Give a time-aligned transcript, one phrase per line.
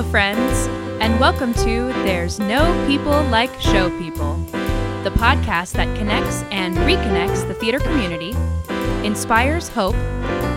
[0.00, 0.66] Hello, friends,
[1.02, 4.36] and welcome to There's No People Like Show People,
[5.04, 8.34] the podcast that connects and reconnects the theater community,
[9.06, 9.94] inspires hope,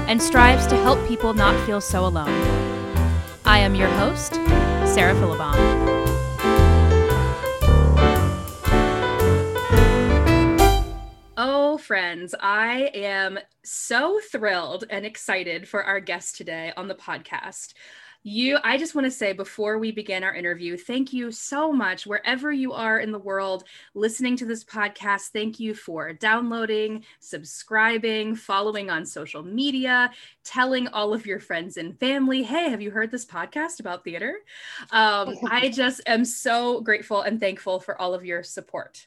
[0.08, 2.30] and strives to help people not feel so alone.
[3.44, 4.36] I am your host,
[4.86, 5.58] Sarah Philibon.
[11.36, 17.74] Oh, friends, I am so thrilled and excited for our guest today on the podcast.
[18.26, 22.08] You, I just want to say before we begin our interview, thank you so much,
[22.08, 23.66] wherever you are in the world
[23.96, 25.28] listening to this podcast.
[25.34, 30.10] Thank you for downloading, subscribing, following on social media,
[30.46, 34.38] telling all of your friends and family, hey, have you heard this podcast about theater?
[34.92, 39.06] Um, I just am so grateful and thankful for all of your support.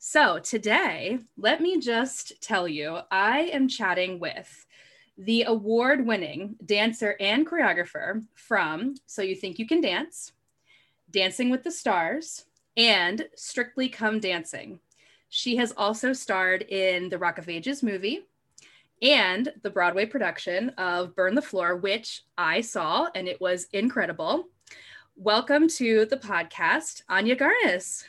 [0.00, 4.66] So, today, let me just tell you, I am chatting with
[5.18, 10.32] the award winning dancer and choreographer from So You Think You Can Dance,
[11.10, 12.44] Dancing with the Stars,
[12.76, 14.78] and Strictly Come Dancing.
[15.28, 18.26] She has also starred in the Rock of Ages movie
[19.02, 24.44] and the Broadway production of Burn the Floor, which I saw and it was incredible.
[25.16, 28.04] Welcome to the podcast, Anya Garnis.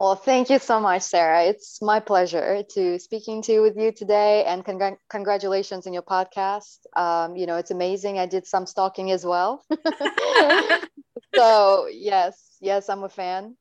[0.00, 1.42] Well, thank you so much, Sarah.
[1.44, 6.02] It's my pleasure to speaking to you with you today, and congr- congratulations on your
[6.02, 6.78] podcast.
[6.96, 8.18] Um, you know, it's amazing.
[8.18, 9.62] I did some stalking as well.
[11.36, 13.56] so yes, yes, I'm a fan.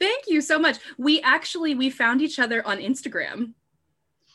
[0.00, 0.78] Thank you so much.
[0.98, 3.52] We actually we found each other on Instagram.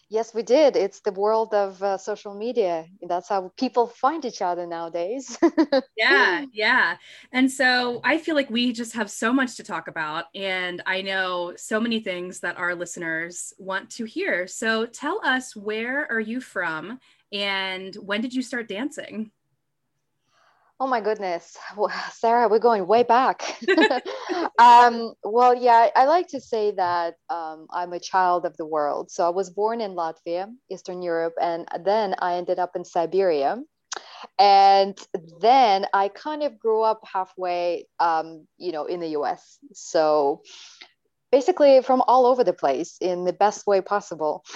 [0.09, 0.75] Yes, we did.
[0.75, 2.85] It's the world of uh, social media.
[3.07, 5.37] That's how people find each other nowadays.
[5.97, 6.97] yeah, yeah.
[7.31, 10.25] And so I feel like we just have so much to talk about.
[10.35, 14.45] And I know so many things that our listeners want to hear.
[14.47, 16.99] So tell us where are you from
[17.31, 19.31] and when did you start dancing?
[20.83, 23.57] Oh my goodness, well, Sarah, we're going way back.
[24.59, 29.09] um, well, yeah, I like to say that um, I'm a child of the world.
[29.09, 33.61] So I was born in Latvia, Eastern Europe, and then I ended up in Siberia.
[34.37, 34.99] And
[35.39, 39.59] then I kind of grew up halfway, um, you know, in the US.
[39.71, 40.41] So
[41.33, 44.43] basically from all over the place in the best way possible.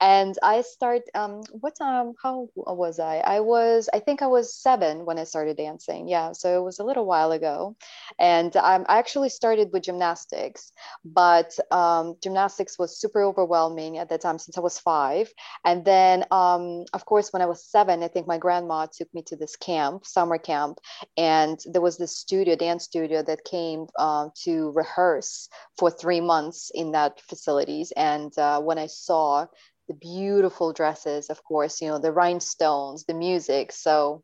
[0.00, 3.16] And i start um what time how was i?
[3.36, 6.08] I was i think i was seven when i started dancing.
[6.08, 7.76] Yeah so it was a little while ago.
[8.18, 10.72] And um, i actually started with gymnastics
[11.04, 15.26] but um, gymnastics was super overwhelming at that time since i was five.
[15.64, 16.64] And then um,
[16.96, 20.06] of course when i was seven i think my grandma took me to this camp
[20.06, 20.78] summer camp
[21.16, 26.70] and there was this studio dance studio that came uh, to rehearse for three months
[26.74, 27.92] in that facilities.
[27.96, 29.46] And uh, when I saw
[29.88, 33.72] the beautiful dresses, of course, you know, the rhinestones, the music.
[33.72, 34.22] So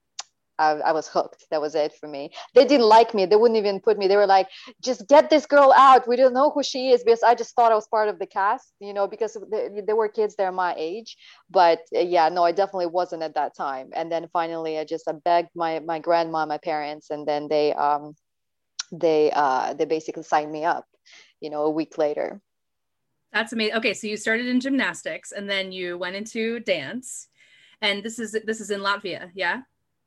[0.59, 1.47] I, I, was hooked.
[1.51, 2.31] That was it for me.
[2.55, 3.27] They didn't like me.
[3.27, 4.09] They wouldn't even put me.
[4.09, 4.49] They were like,
[4.83, 6.09] just get this girl out.
[6.09, 8.27] We don't know who she is because I just thought I was part of the
[8.27, 11.17] cast, you know, because there were kids there my age.
[11.51, 13.91] But uh, yeah, no, I definitely wasn't at that time.
[13.93, 17.75] And then finally, I just I begged my my grandma, my parents, and then they
[17.75, 18.15] um
[18.93, 20.87] they uh they basically signed me up
[21.41, 22.41] you know, a week later.
[23.33, 23.77] That's amazing.
[23.77, 27.29] Okay, so you started in gymnastics and then you went into dance.
[27.83, 29.63] And this is this is in Latvia, yeah?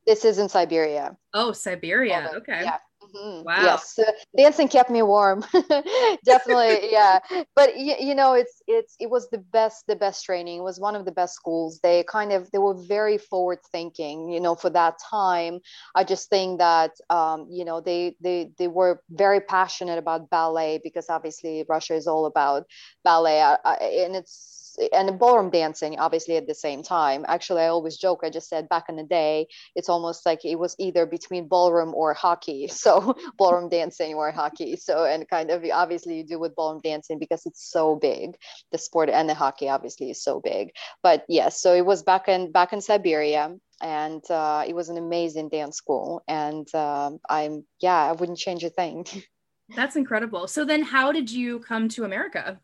[0.07, 1.15] This is in Siberia.
[1.33, 2.31] Oh, Siberia.
[2.37, 2.63] Okay.
[2.63, 2.77] Yeah.
[3.15, 3.43] Mm-hmm.
[3.43, 3.63] Wow.
[3.63, 5.43] Yes, uh, dancing kept me warm.
[6.25, 7.19] Definitely, yeah.
[7.55, 10.59] But you, you know, it's it's it was the best the best training.
[10.59, 11.79] It was one of the best schools.
[11.81, 14.29] They kind of they were very forward thinking.
[14.29, 15.59] You know, for that time,
[15.95, 20.79] I just think that um, you know they they they were very passionate about ballet
[20.83, 22.65] because obviously Russia is all about
[23.03, 24.58] ballet, uh, uh and it's
[24.93, 27.25] and ballroom dancing obviously at the same time.
[27.27, 30.57] Actually i always joke i just said back in the day it's almost like it
[30.57, 32.69] was either between ballroom or hockey.
[32.79, 34.77] So ballroom dancing or hockey.
[34.77, 38.37] So and kind of obviously you do with ballroom dancing because it's so big.
[38.71, 40.71] The sport and the hockey obviously is so big.
[41.03, 44.97] But yes so it was back in back in siberia and uh, it was an
[44.97, 46.23] amazing dance school.
[46.27, 49.05] And um, i'm yeah i wouldn't change a thing.
[49.75, 50.47] That's incredible.
[50.47, 52.59] So then how did you come to america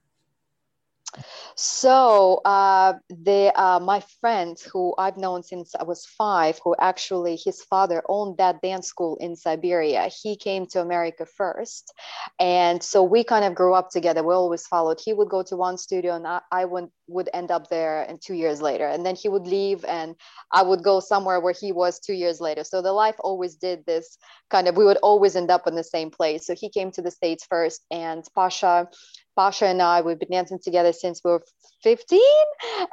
[1.56, 7.38] so uh, the uh, my friend who I've known since I was five, who actually
[7.44, 10.10] his father owned that dance school in Siberia.
[10.10, 11.94] He came to America first,
[12.40, 14.24] and so we kind of grew up together.
[14.24, 15.00] We always followed.
[15.04, 18.20] He would go to one studio, and I, I would would end up there, and
[18.22, 20.16] two years later, and then he would leave, and
[20.52, 22.64] I would go somewhere where he was two years later.
[22.64, 24.18] So the life always did this
[24.50, 24.76] kind of.
[24.76, 26.46] We would always end up in the same place.
[26.46, 28.90] So he came to the states first, and Pasha
[29.36, 31.44] Pasha and I, we've been dancing together since we were
[31.84, 32.22] 15.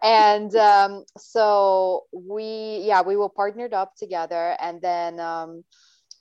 [0.03, 4.57] And um, so we, yeah, we were partnered up together.
[4.61, 5.65] And then um,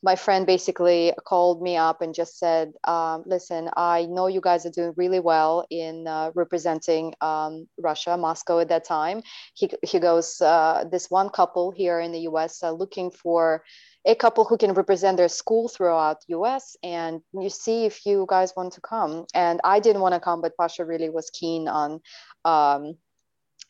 [0.03, 4.65] my friend basically called me up and just said, um, "Listen, I know you guys
[4.65, 9.21] are doing really well in uh, representing um, Russia, Moscow at that time."
[9.53, 12.63] He he goes, uh, "This one couple here in the U.S.
[12.63, 13.63] Uh, looking for."
[14.05, 18.51] a couple who can represent their school throughout us and you see if you guys
[18.57, 22.01] want to come and i didn't want to come but pasha really was keen on
[22.43, 22.95] um,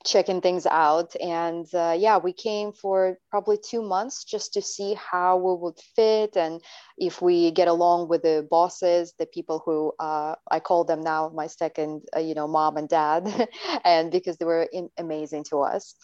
[0.06, 1.15] checking things out.
[1.21, 5.80] And uh, yeah we came for probably two months just to see how we would
[5.95, 6.62] fit and
[6.98, 11.30] if we get along with the bosses the people who uh, i call them now
[11.33, 13.27] my second uh, you know mom and dad
[13.86, 15.95] and because they were in, amazing to us.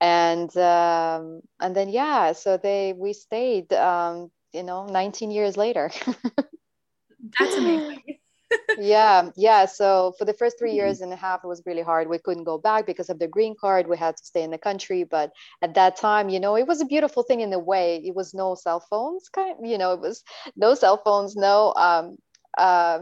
[0.00, 5.90] And um, and then yeah so they we stayed um, you know 19 years later.
[7.38, 8.02] That's amazing
[8.76, 12.08] yeah yeah so for the first three years and a half it was really hard
[12.08, 14.58] we couldn't go back because of the green card we had to stay in the
[14.58, 18.00] country but at that time you know it was a beautiful thing in a way
[18.04, 20.22] it was no cell phones kind you know it was
[20.56, 22.16] no cell phones no um
[22.56, 22.98] uh,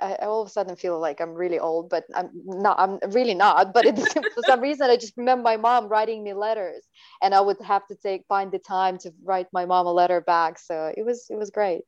[0.00, 2.78] I, I, all of a sudden feel like I'm really old, but I'm not.
[2.78, 3.74] I'm really not.
[3.74, 3.98] But it,
[4.34, 6.84] for some reason, I just remember my mom writing me letters,
[7.20, 10.20] and I would have to take find the time to write my mom a letter
[10.20, 10.58] back.
[10.60, 11.82] So it was it was great.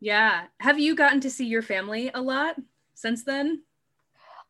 [0.00, 0.46] Yeah.
[0.60, 2.56] Have you gotten to see your family a lot
[2.94, 3.62] since then?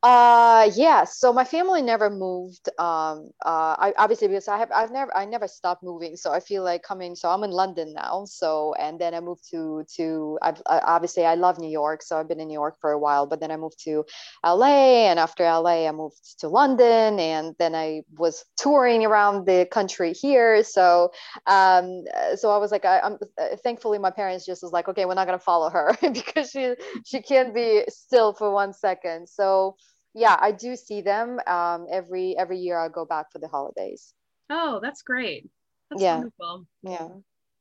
[0.01, 1.03] Uh, yeah.
[1.03, 2.69] So my family never moved.
[2.79, 6.15] Um, uh, I obviously because I have I've never I never stopped moving.
[6.15, 7.17] So I feel like coming.
[7.17, 8.25] So I'm in London now.
[8.27, 12.03] So and then I moved to to I've I, obviously I love New York.
[12.03, 13.27] So I've been in New York for a while.
[13.27, 14.05] But then I moved to
[14.45, 19.67] LA, and after LA I moved to London, and then I was touring around the
[19.69, 20.63] country here.
[20.63, 21.11] So
[21.47, 22.05] um,
[22.37, 23.19] so I was like I, am
[23.65, 26.75] thankfully my parents just was like okay we're not gonna follow her because she
[27.05, 29.29] she can't be still for one second.
[29.29, 29.75] So
[30.15, 32.79] yeah, I do see them um, every every year.
[32.79, 34.15] I go back for the holidays.
[34.51, 35.49] Oh, that's great.
[35.91, 36.15] That's yeah.
[36.17, 36.67] Wonderful.
[36.83, 37.09] Yeah.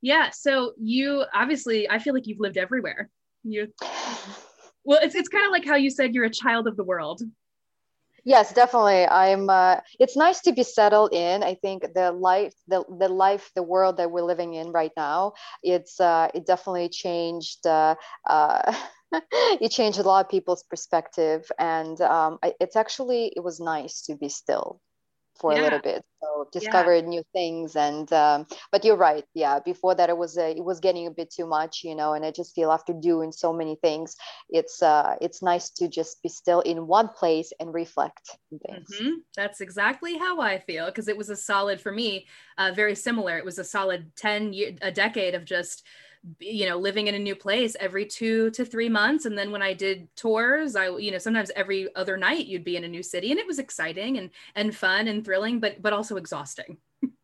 [0.00, 0.30] Yeah.
[0.30, 3.10] So you obviously, I feel like you've lived everywhere.
[3.44, 3.72] You.
[4.84, 7.20] Well, it's it's kind of like how you said you're a child of the world.
[8.24, 9.06] Yes, definitely.
[9.06, 9.48] I'm.
[9.48, 11.42] Uh, it's nice to be settled in.
[11.42, 15.32] I think the life, the the life, the world that we're living in right now,
[15.62, 17.66] it's uh, it definitely changed.
[17.66, 17.94] Uh,
[19.60, 24.02] it changed a lot of people's perspective and um, I, it's actually it was nice
[24.02, 24.80] to be still
[25.38, 25.60] for yeah.
[25.60, 27.08] a little bit so discovered yeah.
[27.08, 31.06] new things and um, but you're right yeah before that it was it was getting
[31.06, 34.16] a bit too much you know and i just feel after doing so many things
[34.48, 39.14] it's uh it's nice to just be still in one place and reflect things mm-hmm.
[39.36, 42.26] that's exactly how i feel because it was a solid for me
[42.58, 45.84] uh, very similar it was a solid 10 year a decade of just
[46.40, 49.24] you know living in a new place every two to three months.
[49.26, 52.76] And then when i did tours i you know sometimes every other night you'd be
[52.76, 55.92] in a new city and it was exciting and and fun and thrilling but but
[55.92, 56.78] also exhausting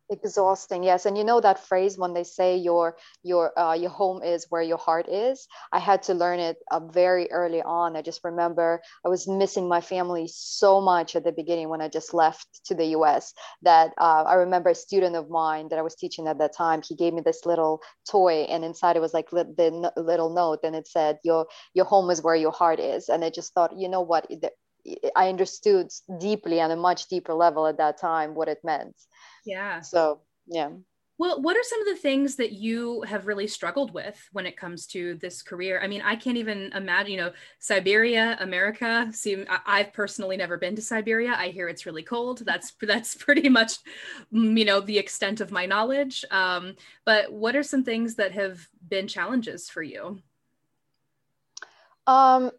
[0.09, 1.05] exhausting yes.
[1.05, 4.61] And you know that phrase when they say your your uh, your home is where
[4.61, 5.47] your heart is?
[5.71, 7.95] I had to learn it uh, very early on.
[7.97, 11.87] I just remember i was missing my family so much at the beginning when i
[11.87, 15.81] just left to the us that uh, i remember a student of mine that i
[15.81, 19.13] was teaching at that time he gave me this little toy and inside it was
[19.13, 22.51] like li- the n- little note and it said your your home is where your
[22.51, 23.09] heart is.
[23.09, 24.25] And i just thought you know what
[25.15, 28.95] I understood deeply on a much deeper level at that time what it meant.
[29.45, 29.81] Yeah.
[29.81, 30.69] So, yeah.
[31.17, 34.57] Well, what are some of the things that you have really struggled with when it
[34.57, 35.79] comes to this career?
[35.81, 39.07] I mean, I can't even imagine, you know, Siberia, America.
[39.13, 41.33] See, I've personally never been to Siberia.
[41.37, 42.39] I hear it's really cold.
[42.45, 43.77] That's that's pretty much,
[44.33, 46.25] mm, you know, the extent of my knowledge.
[46.31, 46.75] Um,
[47.05, 50.19] but what are some things that have been challenges for you?
[52.07, 52.51] Um,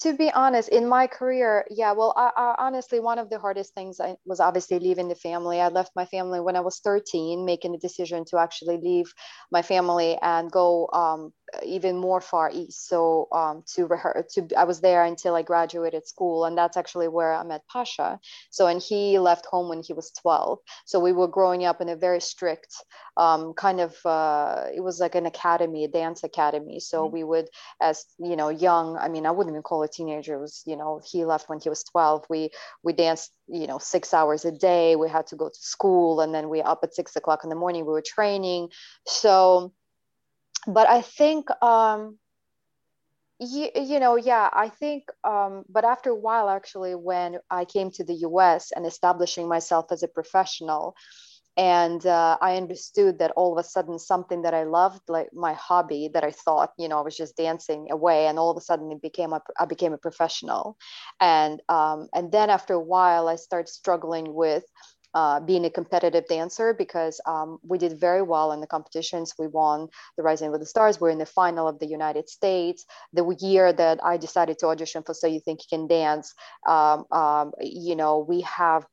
[0.00, 3.74] to be honest in my career yeah well I, I, honestly one of the hardest
[3.74, 5.60] things I, was obviously leaving the family.
[5.60, 9.12] I left my family when i was 13 making the decision to actually leave
[9.50, 11.32] my family and go um,
[11.64, 12.88] even more far east.
[12.88, 13.88] So um, to
[14.34, 18.18] to I was there until I graduated school, and that's actually where I met Pasha.
[18.50, 20.58] So and he left home when he was 12.
[20.84, 22.74] So we were growing up in a very strict
[23.20, 26.80] um, kind of uh, it was like an academy, a dance academy.
[26.80, 27.14] So mm-hmm.
[27.14, 27.48] we would,
[27.80, 28.96] as you know, young.
[28.96, 30.34] I mean, I wouldn't even call it teenager.
[30.34, 32.24] It was you know he left when he was 12.
[32.30, 32.50] We
[32.82, 34.96] we danced you know six hours a day.
[34.96, 37.56] We had to go to school, and then we up at six o'clock in the
[37.56, 37.84] morning.
[37.84, 38.70] We were training.
[39.06, 39.72] So
[40.66, 42.18] but I think um,
[43.38, 47.90] you, you know yeah I think um, but after a while actually when I came
[47.92, 48.72] to the U.S.
[48.74, 50.94] and establishing myself as a professional
[51.56, 55.52] and uh, i understood that all of a sudden something that i loved like my
[55.54, 58.60] hobby that i thought you know i was just dancing away and all of a
[58.60, 60.76] sudden it became a, i became a professional
[61.20, 64.64] and um, and then after a while i started struggling with
[65.14, 69.34] uh, being a competitive dancer because um, we did very well in the competitions.
[69.38, 71.00] We won the Rising with the Stars.
[71.00, 72.84] We're in the final of the United States.
[73.12, 76.34] The year that I decided to audition for So You Think You Can Dance,
[76.66, 78.86] um, um, you know, we have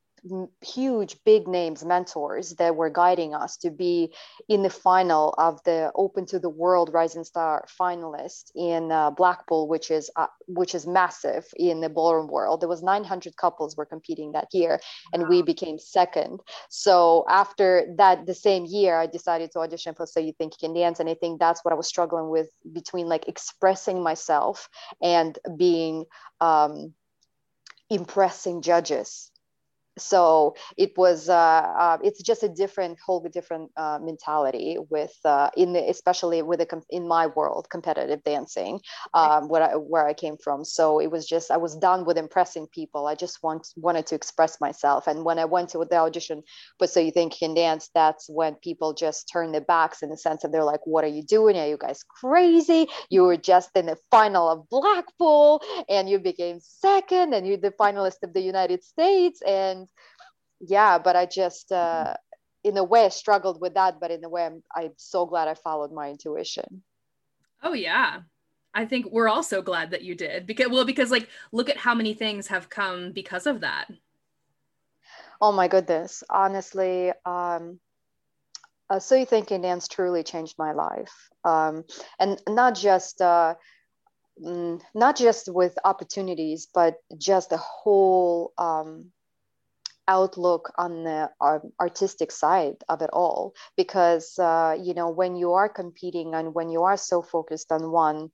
[0.62, 4.14] huge big names mentors that were guiding us to be
[4.50, 9.68] in the final of the open to the world rising star finalist in uh, blackpool
[9.68, 12.62] which is uh, which is massive in the ballroom world.
[12.62, 14.80] There was 900 couples were competing that year
[15.14, 15.30] and wow.
[15.30, 16.40] we became second.
[16.70, 20.68] So after that the same year i decided to audition for so you think you
[20.68, 24.70] can dance and i think that's what i was struggling with between like expressing myself
[25.02, 26.06] and being
[26.42, 26.94] um,
[27.90, 29.32] impressing judges
[29.98, 35.50] so it was uh, uh, it's just a different whole different uh, mentality with uh,
[35.58, 38.80] in the especially with the in my world competitive dancing
[39.14, 40.64] um, where I, where I came from.
[40.66, 43.08] So it was just I was done with impressing people.
[43.08, 45.08] I just want wanted to express myself.
[45.08, 46.44] And when I went to the audition
[46.80, 47.90] but so you think you can dance?
[47.94, 51.10] That's when people just turn their backs in the sense that they're like what are
[51.10, 51.58] you doing?
[51.58, 52.88] Are you guys crazy?
[53.10, 57.72] You were just in the final of Blackpool and you became second and you're the
[57.72, 59.42] finalist of the United States.
[59.46, 59.87] And
[60.60, 62.14] yeah but i just uh
[62.64, 65.48] in a way I struggled with that but in a way I'm, I'm so glad
[65.48, 66.84] i followed my intuition.
[67.64, 68.22] Oh yeah.
[68.74, 71.78] I think we're all so glad that you did because well because like look at
[71.78, 73.88] how many things have come because of that.
[75.40, 76.24] Oh my goodness.
[76.30, 77.80] Honestly um
[78.90, 81.12] uh, so you think dance truly changed my life.
[81.44, 81.84] Um,
[82.20, 83.56] and not just uh,
[84.42, 89.12] mm, not just with opportunities but just the whole um,
[90.08, 91.30] outlook on the
[91.80, 96.70] artistic side of it all because uh, you know when you are competing and when
[96.70, 98.30] you are so focused on one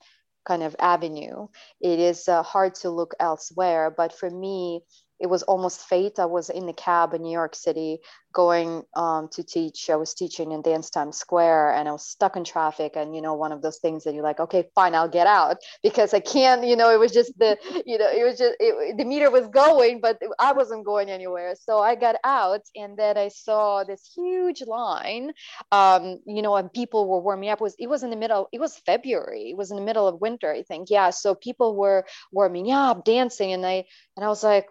[0.46, 1.48] kind of avenue
[1.82, 3.94] it is uh, hard to look elsewhere.
[3.96, 4.82] But for me
[5.24, 6.20] it was almost fate.
[6.20, 8.00] I was in the cab in New York City
[8.34, 9.90] going um, to teach.
[9.90, 12.98] I was teaching in Dance Times Square and I was stuck in traffic.
[12.98, 15.58] And, you know, one of those things that you're like, okay, fine, I'll get out
[15.82, 18.98] because I can't, you know, it was just the, you know, it was just, it,
[18.98, 21.56] the meter was going, but I wasn't going anywhere.
[21.58, 25.32] So I got out and then I saw this huge line,
[25.72, 27.62] um, you know, and people were warming up.
[27.62, 29.52] It was, it was in the middle, it was February.
[29.52, 30.90] It was in the middle of winter, I think.
[30.90, 31.12] Yeah.
[31.12, 33.54] So people were warming up, dancing.
[33.54, 33.86] And I,
[34.18, 34.66] and I was like,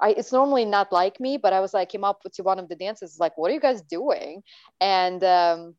[0.00, 2.68] I, it's normally not like me, but I was like, came up to one of
[2.68, 4.42] the dances, like, what are you guys doing?
[4.80, 5.74] And um,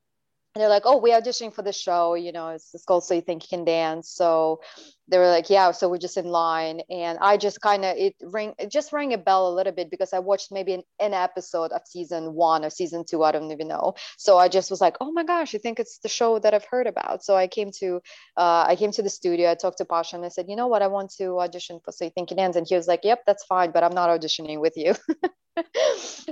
[0.56, 3.16] and they're like, oh, we auditioning for the show, you know, it's, it's called So
[3.16, 4.10] You Think You Can Dance.
[4.10, 4.62] So
[5.08, 6.82] they were like, yeah, so we're just in line.
[6.92, 9.90] And I just kind of, it ring, it just rang a bell a little bit
[9.90, 13.52] because I watched maybe an, an, episode of season one or season two, I don't
[13.52, 13.96] even know.
[14.18, 16.66] So I just was like, oh my gosh, I think it's the show that I've
[16.70, 17.24] heard about.
[17.24, 18.02] So I came to,
[18.38, 20.68] uh, I came to the studio, I talked to Pasha and I said, you know
[20.68, 22.56] what, I want to audition for So You Think You Dance.
[22.56, 24.94] And he was like, yep, that's fine, but I'm not auditioning with you.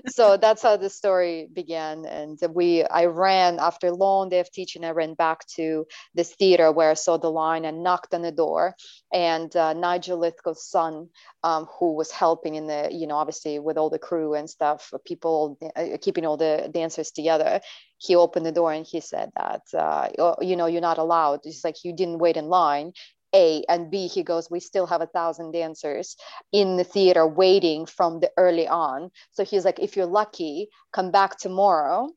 [0.07, 4.51] so that's how the story began and we i ran after a long day of
[4.51, 5.85] teaching i ran back to
[6.15, 8.75] this theater where i saw the line and knocked on the door
[9.13, 11.09] and uh, Nigel Lythgoe's son
[11.43, 14.91] um, who was helping in the you know obviously with all the crew and stuff
[15.05, 17.61] people uh, keeping all the dancers together
[17.97, 21.41] he opened the door and he said that uh, oh, you know you're not allowed.
[21.43, 22.93] It's like you didn't wait in line
[23.33, 26.15] a and B, he goes, we still have a thousand dancers
[26.51, 29.11] in the theater waiting from the early on.
[29.31, 32.09] So he's like, if you're lucky, come back tomorrow.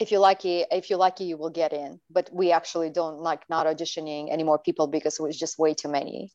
[0.00, 2.00] If you're lucky, if you're lucky, you will get in.
[2.10, 5.74] But we actually don't like not auditioning any more people because it was just way
[5.74, 6.32] too many.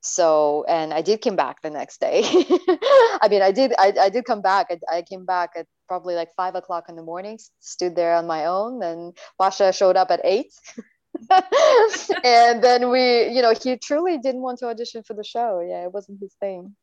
[0.00, 2.22] So and I did come back the next day.
[2.24, 4.68] I mean, I did I, I did come back.
[4.70, 8.26] I, I came back at probably like five o'clock in the morning, stood there on
[8.26, 10.52] my own, and Pasha showed up at eight.
[12.24, 15.60] and then we, you know, he truly didn't want to audition for the show.
[15.60, 16.74] Yeah, it wasn't his thing.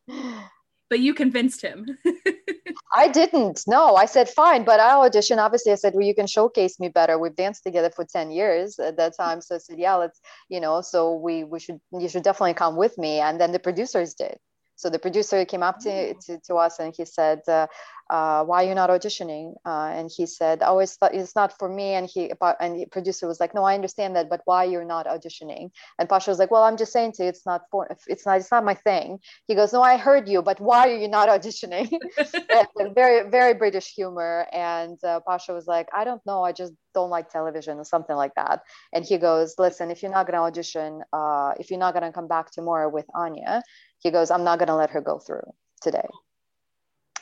[0.90, 1.86] But you convinced him.
[2.96, 3.62] I didn't.
[3.66, 5.40] No, I said fine, but I audition.
[5.40, 7.18] Obviously, I said, well, you can showcase me better.
[7.18, 10.60] We've danced together for ten years at that time, so I said, yeah, let's, you
[10.60, 13.20] know, so we we should you should definitely come with me.
[13.20, 14.38] And then the producers did.
[14.76, 16.26] So the producer came up to, mm.
[16.26, 17.68] to, to us and he said, uh,
[18.14, 19.56] uh, why are you not auditioning?
[19.66, 21.96] Uh, and he said, oh, it's, it's not for me.
[21.96, 25.08] And he, and the producer was like, no, I understand that, but why you're not
[25.08, 25.72] auditioning?
[25.98, 28.38] And Pasha was like, well, I'm just saying to you, it's not for, it's not,
[28.38, 29.18] it's not my thing.
[29.48, 31.90] He goes, no, I heard you, but why are you not auditioning?
[32.94, 34.46] very, very British humor.
[34.54, 36.44] And uh, Pasha was like, I don't know.
[36.44, 38.62] I just don't like television or something like that.
[38.94, 42.06] And he goes, listen, if you're not going to audition, uh, if you're not going
[42.06, 43.64] to come back tomorrow with Anya,
[43.98, 45.52] he goes, I'm not going to let her go through
[45.82, 46.06] today.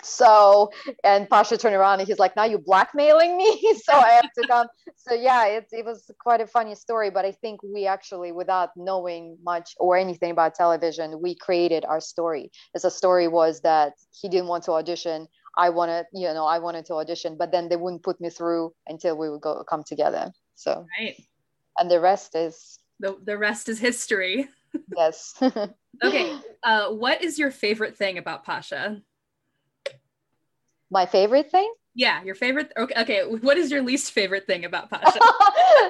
[0.03, 0.71] So,
[1.03, 3.75] and Pasha turned around and he's like, now you're blackmailing me.
[3.83, 4.67] so I have to come.
[4.95, 8.69] So yeah, it, it was quite a funny story, but I think we actually, without
[8.75, 12.51] knowing much or anything about television, we created our story.
[12.75, 15.27] As a story was that he didn't want to audition.
[15.57, 18.73] I wanted, you know, I wanted to audition, but then they wouldn't put me through
[18.87, 20.31] until we would go come together.
[20.55, 21.15] So, right.
[21.77, 24.47] and the rest is the, the rest is history.
[24.95, 25.33] yes.
[26.03, 26.37] okay.
[26.63, 29.01] Uh, what is your favorite thing about Pasha?
[30.91, 31.73] My favorite thing?
[31.95, 32.71] Yeah, your favorite.
[32.77, 33.21] Okay, okay.
[33.25, 35.19] What is your least favorite thing about Pasha?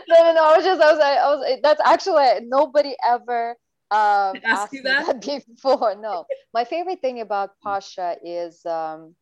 [0.08, 0.46] no, no, no.
[0.46, 1.60] I was just, I was, I was.
[1.62, 3.55] That's actually nobody ever
[3.91, 5.22] um, asked you that?
[5.22, 5.46] that?
[5.55, 5.96] before.
[6.00, 9.15] No, my favorite thing about Pasha is um,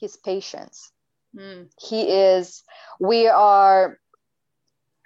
[0.00, 0.90] his patience.
[1.36, 1.68] Mm.
[1.78, 2.62] He is.
[3.00, 3.98] We are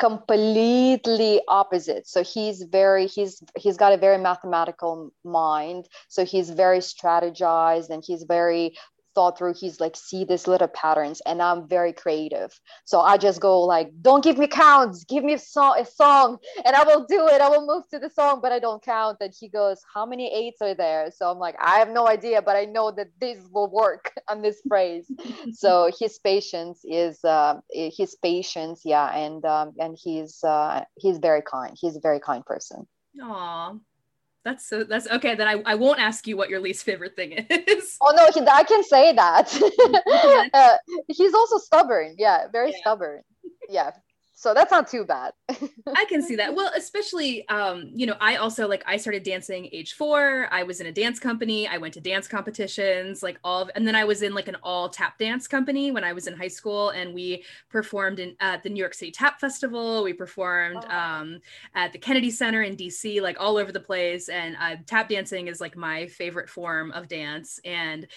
[0.02, 6.80] completely opposite so he's very he's he's got a very mathematical mind so he's very
[6.80, 8.76] strategized and he's very
[9.14, 12.50] thought through he's like see these little patterns and i'm very creative.
[12.84, 16.38] So i just go like don't give me counts give me a song a song
[16.64, 19.18] and i will do it i will move to the song but i don't count.
[19.20, 21.10] And he goes how many eights are there?
[21.14, 24.42] So i'm like i have no idea but i know that this will work on
[24.42, 25.10] this phrase.
[25.52, 31.42] So his patience is uh his patience yeah and um and he's uh he's very
[31.42, 32.86] kind he's a very kind person.
[33.20, 33.80] Aww.
[34.44, 35.34] That's so that's okay.
[35.34, 37.96] Then I, I won't ask you what your least favorite thing is.
[38.00, 40.50] Oh no, he, I can say that.
[40.54, 40.76] uh,
[41.08, 42.16] he's also stubborn.
[42.18, 42.78] Yeah, very yeah.
[42.80, 43.22] stubborn.
[43.68, 43.92] Yeah
[44.42, 45.34] so that's not too bad.
[45.94, 46.52] I can see that.
[46.52, 50.48] Well especially um you know i also like i started dancing age four.
[50.50, 51.68] I was in a dance company.
[51.68, 54.56] I went to dance competitions like all of, and then i was in like an
[54.64, 58.64] all tap dance company when i was in high school and we performed in at
[58.64, 60.02] the new york city tap festival.
[60.02, 60.98] We performed oh.
[60.98, 61.38] um
[61.76, 65.46] at the kennedy center in dc like all over the place and uh, tap dancing
[65.46, 68.08] is like my favorite form of dance and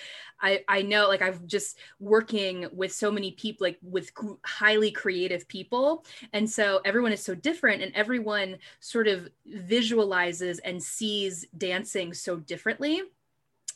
[0.42, 4.12] I, I know like I've just working with so many people, like with
[4.44, 6.06] highly creative people.
[6.34, 12.38] And so everyone is so different and everyone sort of visualizes and sees dancing so
[12.38, 13.02] differently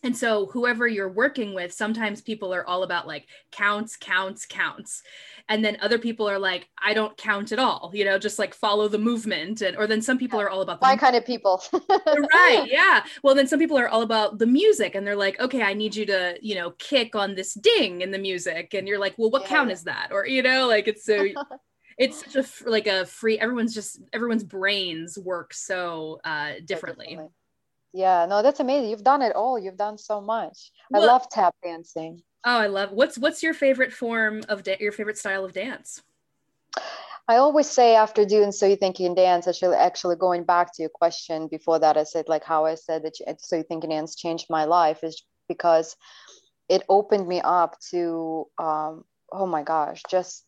[0.03, 5.03] and so whoever you're working with sometimes people are all about like counts counts counts.
[5.50, 8.53] And then other people are like i don't count at all you know just like
[8.53, 9.62] follow the movement.
[9.62, 10.46] And or then some people yeah.
[10.46, 11.62] are all about the my kind of people.
[12.07, 13.03] Right yeah.
[13.24, 15.96] Well then some people are all about the music and they're like okay i need
[15.96, 18.74] you to you know kick on this ding in the music.
[18.74, 19.50] And you're like well what yeah.
[19.50, 20.09] count is that?
[20.12, 21.25] Or you know like it's so
[21.98, 27.07] it's such a like a free everyone's just everyone's brains work so uh differently.
[27.07, 27.33] Definitely
[27.94, 28.90] yeah no that's amazing.
[28.90, 29.58] You've done it all.
[29.60, 30.72] You've done so much.
[30.90, 32.22] Well, i love tap dancing.
[32.46, 36.02] Oh i love what's what's your favorite form of da- your favorite style of dance?
[37.28, 40.74] I always say after doing so you think you can dance actually actually going back
[40.74, 43.84] to your question before that i said like how i said that so you think
[43.84, 45.96] you can dance changed my life is because
[46.70, 50.46] it opened me up to um, oh my gosh just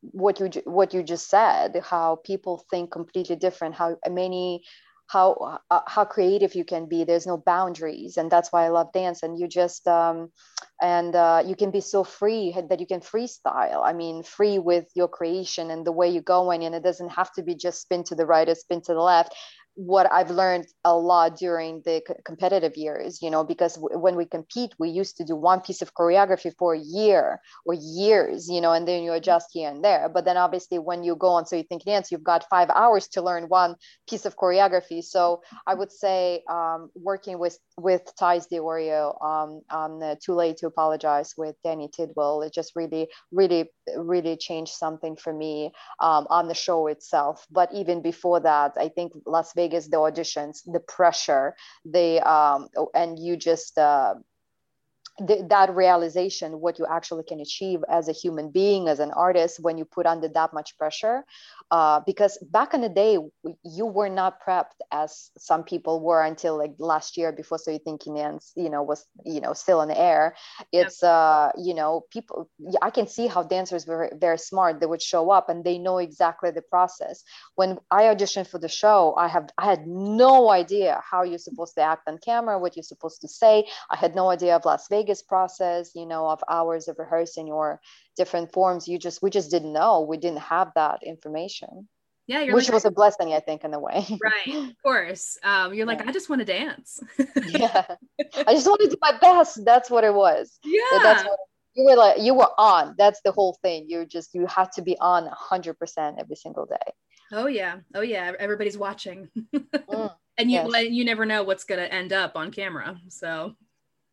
[0.00, 4.62] what you what you just said how people think completely different how many
[5.12, 7.04] how uh, how creative you can be.
[7.04, 9.22] There's no boundaries and that's why i love dance.
[9.22, 10.30] And you just um,
[10.80, 13.82] and uh, you can be so free that you can freestyle.
[13.84, 17.32] I mean free with your creation and the way you're going and it doesn't have
[17.34, 19.34] to be just spin to the right or spin to the left
[19.74, 24.26] what I've learned a lot during the competitive years, you know, because w- when we
[24.26, 28.60] compete, we used to do one piece of choreography for a year or years, you
[28.60, 30.08] know, and then you adjust here and there.
[30.12, 33.08] But then obviously, when you go on So You Think Dance, you've got five hours
[33.08, 33.76] to learn one
[34.08, 35.02] piece of choreography.
[35.02, 40.58] So I would say um, working with with Tyce Diorio um, on the Too Late
[40.58, 46.26] to Apologize with Danny Tidwell, it just really, really, really changed something for me um,
[46.28, 47.46] on the show itself.
[47.50, 52.68] But even before that, I think Las Vegas Vegas, the auditions, the pressure, the um,
[52.94, 54.14] and you just uh,
[55.18, 59.60] the, that realization what you actually can achieve as a human being as an artist
[59.60, 61.24] when you put under that much pressure
[61.70, 63.18] uh, because back in the day
[63.64, 67.78] you were not prepped as some people were until like last year before so you
[67.78, 70.34] thinking and you know was you know still in the air.
[70.72, 74.80] It's uh you know people i can see how dancers were very smart.
[74.80, 77.22] They would show up and they know exactly the process.
[77.54, 81.74] When i auditioned for the show i have i had no idea how you're supposed
[81.76, 83.66] to act on camera what you're supposed to say.
[83.90, 87.48] I had no idea of las vegas Vegas process, you know, of hours of rehearsing
[87.50, 87.80] or
[88.16, 88.86] different forms.
[88.86, 90.02] You just, we just didn't know.
[90.02, 91.88] We didn't have that information.
[92.28, 94.06] Yeah, which like, was a blessing, I think, in a way.
[94.22, 95.38] Right, of course.
[95.42, 96.08] Um, you're like, yeah.
[96.08, 97.00] I just want to dance.
[97.48, 97.84] yeah,
[98.46, 99.64] I just want to do my best.
[99.64, 100.56] That's what it was.
[100.64, 101.38] Yeah, that's what
[101.74, 102.20] you were like.
[102.20, 102.94] You were on.
[102.96, 103.86] That's the whole thing.
[103.88, 106.92] You just you had to be on 100 percent every single day.
[107.32, 108.32] Oh yeah, oh yeah.
[108.38, 110.90] Everybody's watching, mm, and you yes.
[110.90, 113.00] you never know what's gonna end up on camera.
[113.08, 113.56] So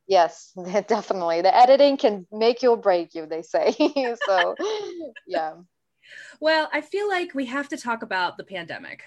[0.09, 0.51] yes
[0.87, 1.41] definitely.
[1.41, 3.73] The editing can make you or break you they say.
[4.27, 4.55] So
[5.27, 5.53] yeah.
[6.41, 9.03] Well i feel like we have to talk about the pandemic.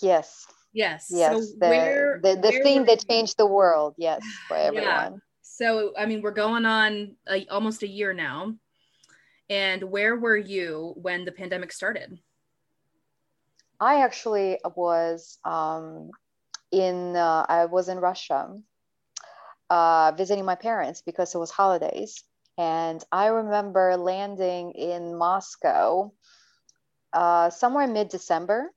[0.00, 0.46] Yes.
[0.72, 1.08] Yes.
[1.10, 3.94] Yes so the, where, the, the thing that changed the world.
[3.98, 5.12] Yes for everyone.
[5.12, 5.18] Yeah.
[5.60, 8.54] So, I mean, we're going on a, almost a year now.
[9.50, 12.18] And where were you when the pandemic started?
[13.78, 16.10] I actually was um,
[16.72, 18.56] in, uh, I was in Russia
[19.70, 22.24] uh, visiting my parents because it was holidays.
[22.58, 26.12] And I remember landing in Moscow
[27.12, 28.70] uh, somewhere mid December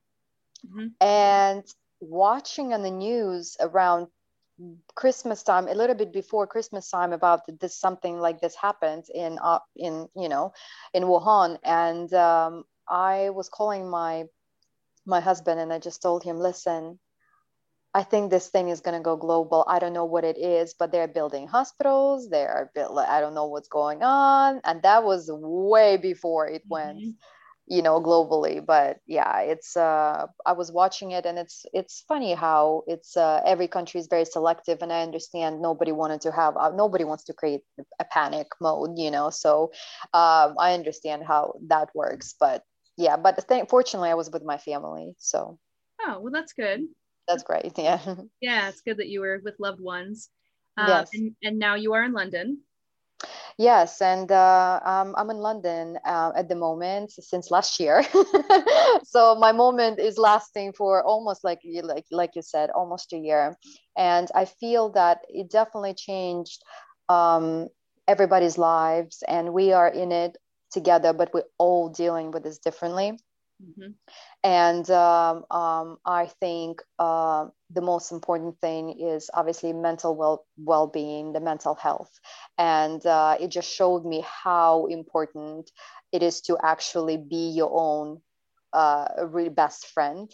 [0.66, 0.86] mm-hmm.
[1.00, 1.64] and
[2.00, 4.08] watching on the news around
[4.94, 9.38] Christmas time, a little bit before Christmas time, about this something like this happened in
[9.42, 10.52] uh, in you know
[10.94, 14.24] in Wuhan, and um, I was calling my
[15.06, 16.98] my husband and I just told him, listen,
[17.94, 19.64] I think this thing is going to go global.
[19.68, 22.28] I don't know what it is, but they're building hospitals.
[22.28, 22.98] They are built.
[22.98, 27.10] I don't know what's going on, and that was way before it went, mm-hmm.
[27.68, 28.64] you know, globally.
[28.66, 29.76] But yeah, it's.
[29.76, 34.08] Uh, I was watching it, and it's it's funny how it's uh, every country is
[34.08, 37.60] very selective, and I understand nobody wanted to have uh, nobody wants to create
[38.00, 39.30] a panic mode, you know.
[39.30, 39.70] So
[40.12, 42.64] um, I understand how that works, but
[42.96, 45.60] yeah, but th- fortunately, I was with my family, so.
[46.00, 46.88] Oh well, that's good
[47.26, 47.72] that's great.
[47.78, 48.00] Yeah.
[48.40, 50.30] Yeah, it's good that you were with loved ones.
[50.76, 51.10] Uh, yes.
[51.12, 52.60] And, and now you are in London.
[53.56, 58.02] Yes, and uh, um, I'm in London uh, at the moment since last year.
[59.04, 63.16] so my moment is lasting for almost like you like like you said, almost a
[63.16, 63.56] year,
[63.96, 66.64] and I feel that it definitely changed
[67.08, 67.68] um,
[68.08, 70.36] everybody's lives, and we are in it
[70.72, 73.12] together, but we're all dealing with this differently.
[73.62, 73.92] Mm-hmm.
[74.44, 80.86] And um, um, I think uh, the most important thing is obviously mental well well
[80.86, 82.12] being, the mental health,
[82.58, 85.70] and uh, it just showed me how important
[86.12, 88.20] it is to actually be your own
[88.72, 90.30] uh, really best friend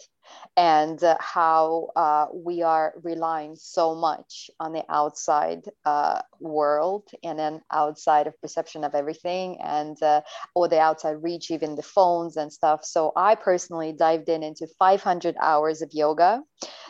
[0.57, 7.39] and uh, how uh, we are relying so much on the outside uh, world and
[7.39, 10.21] then outside of perception of everything and uh,
[10.55, 12.83] or the outside reach even the phones and stuff.
[12.83, 16.41] So i personally dived in into 500 hours of yoga.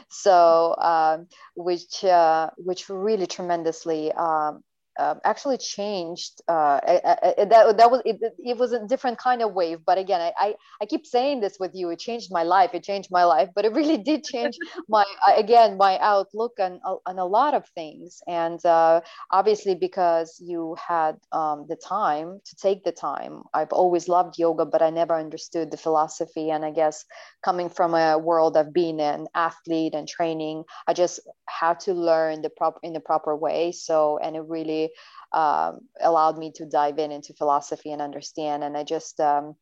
[0.10, 4.64] So um, which uh, which really tremendously um,
[5.00, 6.42] uh, actually changed.
[6.48, 9.80] Uh, that, that was it, it, was a different kind of wave.
[9.86, 11.90] But again, I, I, I keep saying this with you.
[11.90, 12.72] It changed my life.
[12.74, 13.50] It changed my life.
[13.56, 14.58] But it really did change
[14.90, 18.22] my again my outlook on on a lot of things.
[18.28, 23.44] And uh, obviously, because you had um, the time to take the time.
[23.54, 26.50] I've always loved yoga, but I never understood the philosophy.
[26.50, 27.06] And I guess
[27.44, 32.42] coming from a world of being an athlete and training, I just had to learn
[32.42, 33.72] the proper in the proper way.
[33.72, 34.81] So and it really
[35.32, 38.64] um, allowed me to dive in into philosophy and understand.
[38.64, 39.56] And I just, um,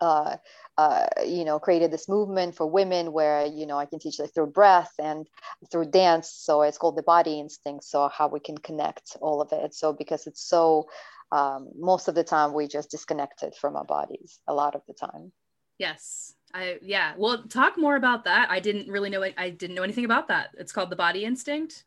[0.00, 0.36] uh,
[0.76, 4.34] uh, you know, created this movement for women where, you know, I can teach like
[4.34, 5.28] through breath and
[5.70, 6.30] through dance.
[6.30, 7.84] So it's called the body instinct.
[7.84, 9.74] So how we can connect all of it.
[9.74, 10.88] So because it's so,
[11.30, 14.94] um, most of the time we just disconnected from our bodies a lot of the
[14.94, 15.32] time.
[15.78, 16.34] Yes.
[16.54, 17.14] I, yeah.
[17.16, 18.50] Well, talk more about that.
[18.50, 19.24] I didn't really know.
[19.36, 20.50] I didn't know anything about that.
[20.58, 21.84] It's called the body instinct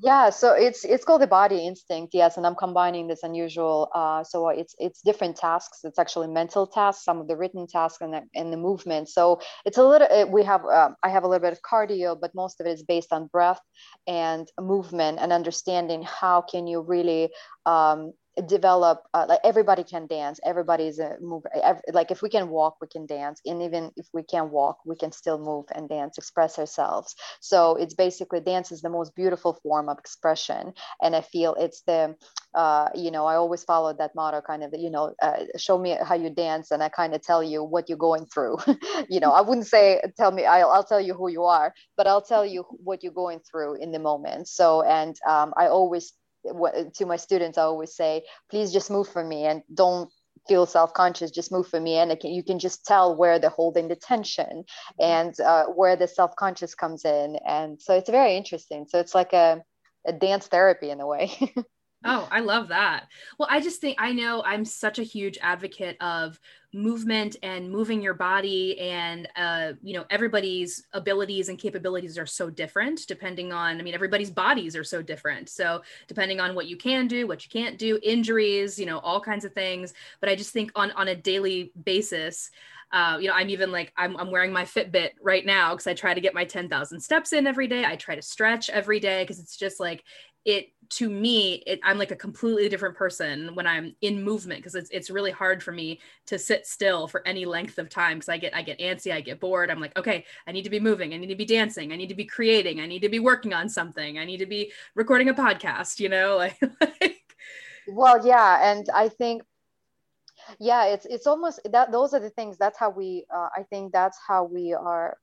[0.00, 4.24] yeah so it's it's called the body instinct yes and i'm combining this unusual uh,
[4.24, 5.80] so it's it's different tasks.
[5.84, 9.08] It's actually mental tasks some of the written tasks and the, and the movement.
[9.08, 12.34] So it's a little we have um, i have a little bit of cardio but
[12.34, 13.60] most of it is based on breath
[14.06, 17.30] and movement and understanding how can you really
[17.66, 18.12] um,
[18.46, 22.76] develop uh, like everybody can dance everybody's a move every, like if we can walk
[22.80, 26.18] we can dance and even if we can't walk we can still move and dance
[26.18, 27.14] express ourselves.
[27.40, 31.82] So it's basically dance is the most beautiful form of expression and i feel it's
[31.82, 32.16] the
[32.54, 35.96] uh, you know i always follow that motto kind of you know uh, show me
[36.04, 38.56] how you dance and i kind of tell you what you're going through.
[39.08, 42.06] You know i wouldn't say tell me I'll, I'll tell you who you are but
[42.06, 44.48] i'll tell you what you're going through in the moment.
[44.48, 46.12] So and um, i always
[46.94, 50.10] to my students i always say please just move for me and don't
[50.48, 51.96] feel self-conscious just move for me.
[51.96, 54.64] And can, you can just tell where they're holding the tension
[54.98, 57.36] and uh, where the self-conscious comes in.
[57.46, 58.86] And so it's very interesting.
[58.88, 59.62] So it's like a,
[60.06, 61.32] a dance therapy in a way
[62.04, 63.06] Oh, I love that.
[63.38, 66.40] Well, I just think I know I'm such a huge advocate of
[66.74, 72.48] movement and moving your body and uh, you know everybody's abilities and capabilities are so
[72.48, 76.76] different depending on i mean everybody's bodies are so different so depending on what you
[76.78, 80.34] can do what you can't do injuries you know all kinds of things but i
[80.34, 82.50] just think on on a daily basis
[82.92, 85.94] uh, you know, I'm even like, I'm, I'm wearing my Fitbit right now because I
[85.94, 87.86] try to get my 10,000 steps in every day.
[87.86, 90.04] I try to stretch every day because it's just like,
[90.44, 94.74] it to me it, i'm like a completely different person when i'm in movement because
[94.74, 98.28] it's, it's really hard for me to sit still for any length of time because
[98.28, 99.70] i get i get antsy i get bored.
[99.70, 101.14] I'm like okay i need to be moving.
[101.14, 101.92] I need to be dancing.
[101.92, 102.80] I need to be creating.
[102.80, 104.18] I need to be working on something.
[104.18, 106.36] I need to be recording a podcast you know?
[106.42, 107.36] Like, like
[107.88, 109.42] well yeah and i think
[110.58, 112.56] yeah it's it's almost that those are the things.
[112.58, 115.16] That's how we uh, i think that's how we are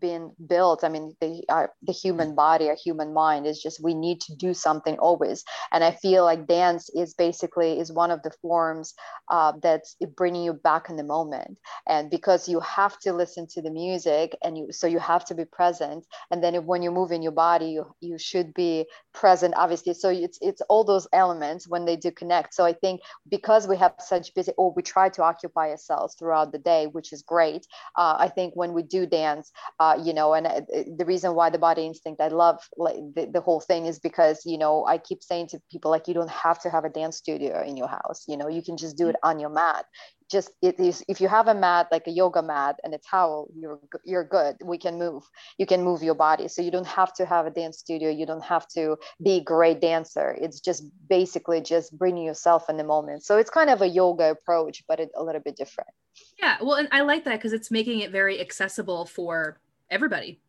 [0.00, 3.94] been built i mean the uh, the human body a human mind is just we
[3.94, 5.44] need to do something always.
[5.72, 8.94] And i feel like dance is basically is one of the forms
[9.30, 11.58] uh, that's bringing you back in the moment.
[11.88, 15.34] And because you have to listen to the music and you so you have to
[15.34, 16.06] be present.
[16.30, 19.94] And then when you move in your body you you should be present obviously.
[19.94, 22.54] So it's it's all those elements when they do connect.
[22.54, 26.52] So i think because we have such busy or we try to occupy ourselves throughout
[26.52, 30.34] the day which is great uh, i think when we do dance uh, you know
[30.34, 30.60] and uh,
[30.96, 34.42] the reason why the body instinct i love like the, the whole thing is because
[34.44, 37.16] you know i keep saying to people like you don't have to have a dance
[37.16, 39.84] studio in your house you know you can just do it on your mat
[40.30, 43.48] just it is if you have a mat like a yoga mat and a towel
[43.54, 44.56] you're you're good.
[44.62, 45.24] We can move
[45.58, 46.48] you can move your body.
[46.48, 48.10] So you don't have to have a dance studio.
[48.10, 50.36] You don't have to be a great dancer.
[50.40, 53.24] It's just basically just bringing yourself in the moment.
[53.24, 55.90] So it's kind of a yoga approach but it, a little bit different.
[56.38, 56.56] Yeah.
[56.62, 59.60] Well and i like that because it's making it very accessible for
[59.90, 60.40] everybody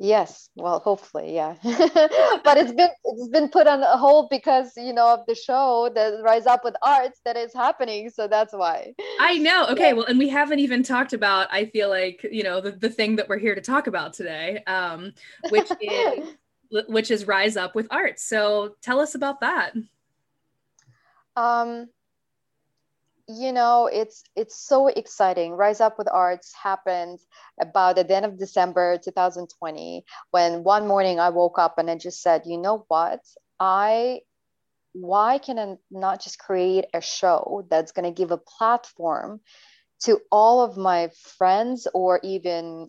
[0.00, 1.54] yes well hopefully yeah.
[1.62, 6.20] But it's been it's been put on hold because you know of the show the
[6.24, 8.94] rise up with arts that is happening so that's why.
[9.20, 9.66] I know.
[9.68, 9.92] Okay yeah.
[9.92, 13.16] well and we haven't even talked about i feel like you know the, the thing
[13.16, 15.12] that we're here to talk about today um
[15.50, 16.36] which is
[16.70, 18.24] which is rise up with arts.
[18.24, 19.72] So tell us about that.
[21.36, 21.88] Um
[23.38, 25.52] you know it's it's so exciting.
[25.52, 27.18] Rise up with arts happened
[27.60, 31.96] about at the end of december 2020 when one morning i woke up and i
[31.96, 33.20] just said you know what?
[33.58, 34.20] I
[34.92, 39.40] why can i not just create a show that's going to give a platform
[40.00, 42.88] to all of my friends or even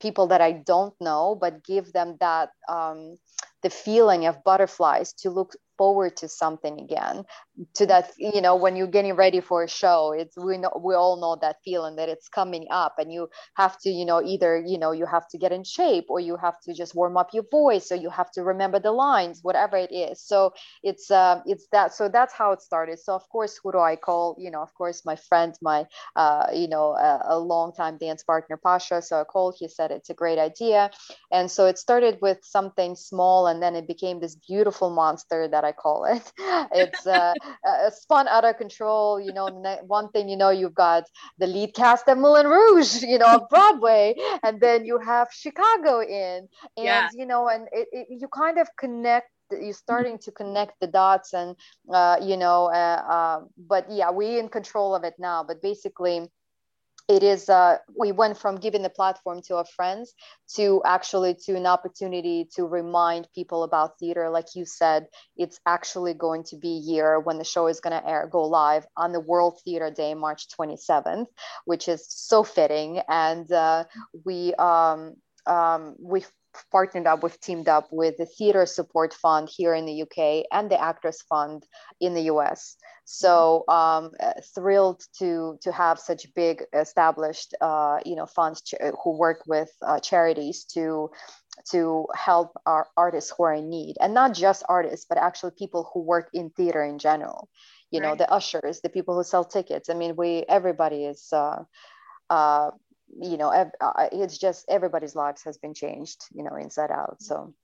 [0.00, 3.16] people that i don't know but give them that um,
[3.62, 7.24] the feeling of butterflies to look forward to something again
[7.74, 10.94] to that you know when you're getting ready for a show it's we know we
[10.94, 14.60] all know that feeling that it's coming up and you have to you know either
[14.66, 17.28] you know you have to get in shape or you have to just warm up
[17.32, 20.20] your voice or you have to remember the lines whatever it is.
[20.20, 22.98] So it's uh, it's that so that's how it started.
[22.98, 24.36] So of course who do i call?
[24.38, 25.86] You know of course my friend my
[26.16, 29.00] uh, you know a, a long time dance partner pasha.
[29.02, 30.90] So i called he said it's a great idea.
[31.30, 35.64] And so it started with something small and then it became this beautiful monster that
[35.64, 36.32] i call it.
[36.72, 37.34] It's uh,
[37.66, 39.20] uh, spun out of control.
[39.20, 39.46] You know,
[39.86, 41.04] one thing you know, you've got
[41.38, 46.00] the lead cast of Moulin Rouge, you know, of Broadway, and then you have Chicago
[46.00, 47.08] in, and yeah.
[47.14, 51.34] you know, and it, it, you kind of connect you're starting to connect the dots
[51.34, 51.54] and
[51.92, 56.26] uh, you know uh, uh, but yeah we in control of it now but basically
[57.08, 60.14] it is uh, we went from giving the platform to our friends
[60.56, 64.30] to actually to an opportunity to remind people about theater.
[64.30, 68.08] Like you said it's actually going to be year when the show is going to
[68.08, 71.26] air go live on the world theater day march 27th
[71.64, 73.00] which is so fitting.
[73.08, 73.84] And uh,
[74.24, 75.14] we um,
[75.46, 76.24] um, we
[76.70, 80.70] partnered up with teamed up with the theater support fund here in the uk and
[80.70, 81.64] the actors fund
[82.00, 88.16] in the us so um, uh, thrilled to to have such big established uh, you
[88.16, 91.10] know funds ch- who work with uh, charities to
[91.70, 93.96] to help our artists who are in need.
[94.00, 97.48] And not just artists but actually people who work in theater in general.
[97.90, 98.08] You right.
[98.08, 99.88] know the ushers the people who sell tickets.
[99.88, 101.62] I mean we everybody is uh,
[102.30, 102.70] uh,
[103.20, 107.54] you know uh, it's just everybody's lives has been changed you know inside out so.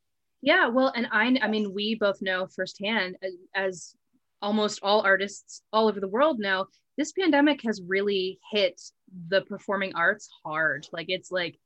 [0.42, 3.16] Yeah well and i i mean we both know firsthand
[3.55, 3.94] as
[4.40, 6.66] almost all artists all over the world now
[7.00, 8.79] this pandemic has really hit
[9.29, 10.87] the performing arts hard.
[10.92, 11.59] Like it's like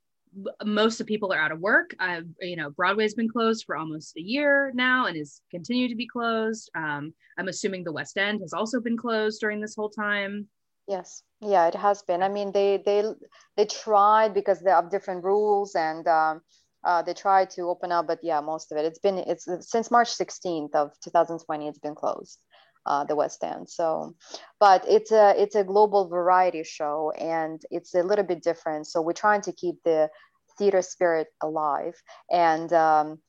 [0.63, 1.93] most of people are out of work.
[1.99, 5.95] Uh, you know broadway's been closed for almost a year now and is continued to
[5.95, 6.69] be closed.
[6.75, 10.47] Um, i'm assuming the west end has also been closed during this whole time
[10.87, 13.03] yes yeah it has been i mean they they
[13.57, 16.41] they tried because they have different rules and um,
[16.83, 19.89] uh, they tried to open up but yeah most of it it's been it's since
[19.89, 22.39] march 16th of 2020 it's been closed
[22.85, 23.69] uh, the West End.
[23.69, 24.15] So,
[24.59, 28.87] but it's a it's a global variety show, and it's a little bit different.
[28.87, 30.09] So we're trying to keep the
[30.57, 31.95] theater spirit alive,
[32.31, 33.19] and um,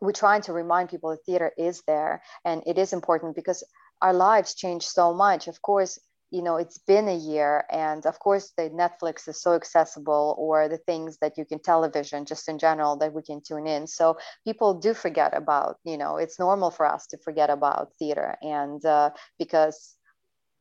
[0.00, 3.64] we're trying to remind people that theater is there, and it is important because
[4.02, 5.46] our lives change so much.
[5.46, 5.98] Of course,
[6.30, 10.68] you know it's been a year and of course the netflix is so accessible or
[10.68, 13.86] the things that you can television just in general that we can tune in.
[13.86, 18.36] So people do forget about you know it's normal for us to forget about theater
[18.42, 19.96] and uh, because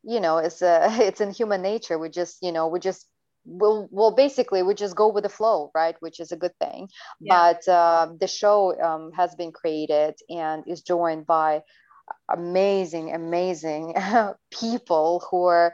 [0.03, 1.97] you know it's uh, it's in human nature.
[1.97, 3.07] We just you know we just
[3.45, 6.87] will will basically we just go with the flow right which is a good thing.
[7.19, 7.53] Yeah.
[7.55, 11.61] but uh, the show um, has been created and is joined by
[12.31, 13.93] amazing amazing
[14.51, 15.73] people who are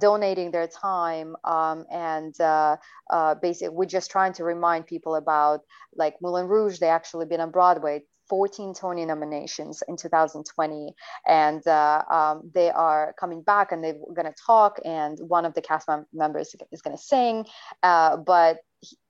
[0.00, 2.76] donating their time um, and uh,
[3.10, 5.60] uh, basically we're just trying to remind people about
[5.94, 10.94] like moulin rouge they actually been on broadway 14 Tony nominations in 2020,
[11.26, 14.78] and uh, um, they are coming back and they're going to talk.
[14.84, 17.46] And one of the cast mem- members is going to sing,
[17.82, 18.58] uh, but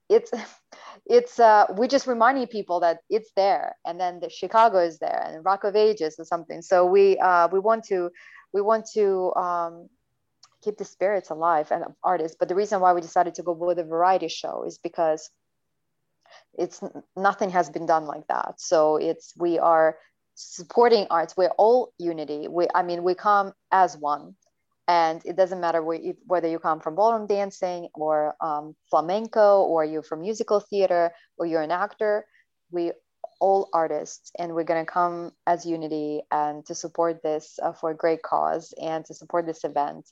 [0.09, 0.31] it's
[1.07, 5.23] it's uh, we're just reminding people that it's there, and then the Chicago is there,
[5.27, 6.63] and Rock of Ages or something.
[6.63, 8.11] So we uh, we want to
[8.53, 9.89] we want to um,
[10.63, 12.37] keep the spirits alive and artists.
[12.39, 15.31] But the reason why we decided to go with a variety show is because
[16.59, 16.83] it's
[17.17, 19.97] nothing has been done like that so it's we are
[20.35, 24.35] supporting arts we're all unity we i mean we come as one
[24.89, 30.03] and it doesn't matter whether you come from ballroom dancing or um, flamenco or you're
[30.03, 32.25] from musical theater or you're an actor
[32.71, 32.93] we
[33.41, 37.91] all artists and we're going to come as unity and to support this uh, for
[37.91, 40.09] a great cause and to support this event.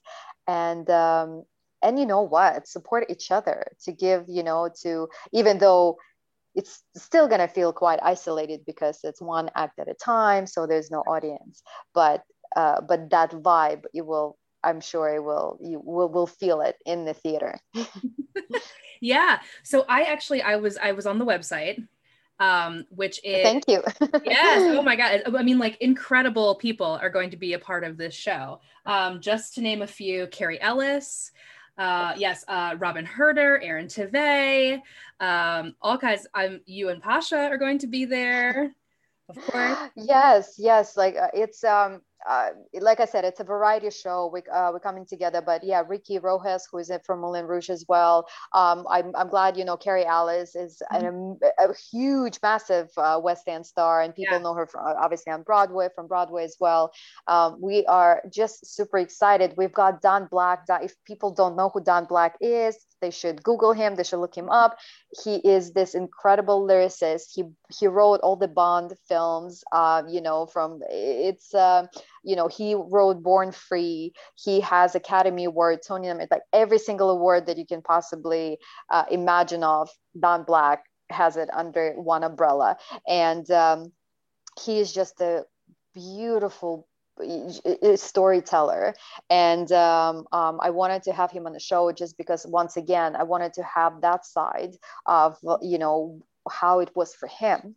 [0.47, 1.45] And um,
[1.83, 2.67] and you know what?
[2.69, 5.97] Support each other to give you know to even though
[6.55, 10.67] it's still going to feel quite isolated because it's one act at a time so
[10.67, 11.63] there's no audience.
[11.95, 12.23] But
[12.57, 17.05] uh, but that vibe you will i'm sure will you will will feel it in
[17.05, 17.59] the theater
[19.01, 21.87] yeah so i actually i was i was on the website
[22.41, 23.83] um which is thank you
[24.25, 27.85] yes oh my god i mean like incredible people are going to be a part
[27.85, 31.31] of this show um just to name a few kerry ellis
[31.77, 34.81] uh, yes, uh, Robin Herder, Aaron Tveit,
[35.21, 36.27] um, all guys.
[36.33, 38.75] I'm you and Pasha are going to be there,
[39.29, 39.79] of course.
[39.97, 40.97] Yes, yes.
[40.97, 42.49] Like uh, it's um uh,
[42.81, 44.31] like I said, it's a variety show.
[44.33, 47.85] We, uh, we're coming together, but yeah, Ricky Rojas, who is from Moulin Rouge as
[47.89, 48.27] well.
[48.53, 51.07] Um, I'm, I'm glad, you know, Kerry Ellis is mm-hmm.
[51.07, 54.43] an, a huge, massive uh, West End star, and people yeah.
[54.43, 56.93] know her from, obviously on Broadway, from Broadway as well.
[57.27, 59.55] Um, we are just super excited.
[59.57, 60.65] We've got Don Black.
[60.69, 63.95] If people don't know who Don Black is, they should Google him.
[63.95, 64.79] They should look him up.
[65.23, 67.27] He is this incredible lyricist.
[67.35, 67.43] He
[67.79, 69.63] he wrote all the Bond films.
[69.73, 71.87] Uh, you know, from it's uh,
[72.23, 74.15] you know he wrote Born Free.
[74.43, 78.59] He has Academy Award, Tony, like every single award that you can possibly
[78.91, 79.91] uh, imagine of.
[80.19, 83.93] Don Black has it under one umbrella, and um,
[84.65, 85.45] he is just a
[85.93, 86.89] beautiful
[87.97, 88.95] storyteller.
[89.31, 93.17] And um, um, i wanted to have him on the show just because once again
[93.17, 97.75] i wanted to have that side of you know how it was for him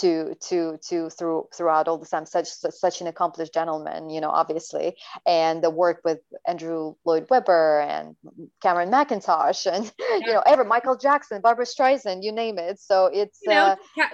[0.00, 4.30] to to to through throughout all the time such such an accomplished gentleman you know
[4.30, 4.96] obviously.
[5.26, 8.16] And the work with andrew lloyd webber and
[8.62, 9.92] cameron mackintosh and
[10.26, 12.78] you know ever michael jackson barbara streisand you name it.
[12.80, 14.12] So it's you know, uh, ca-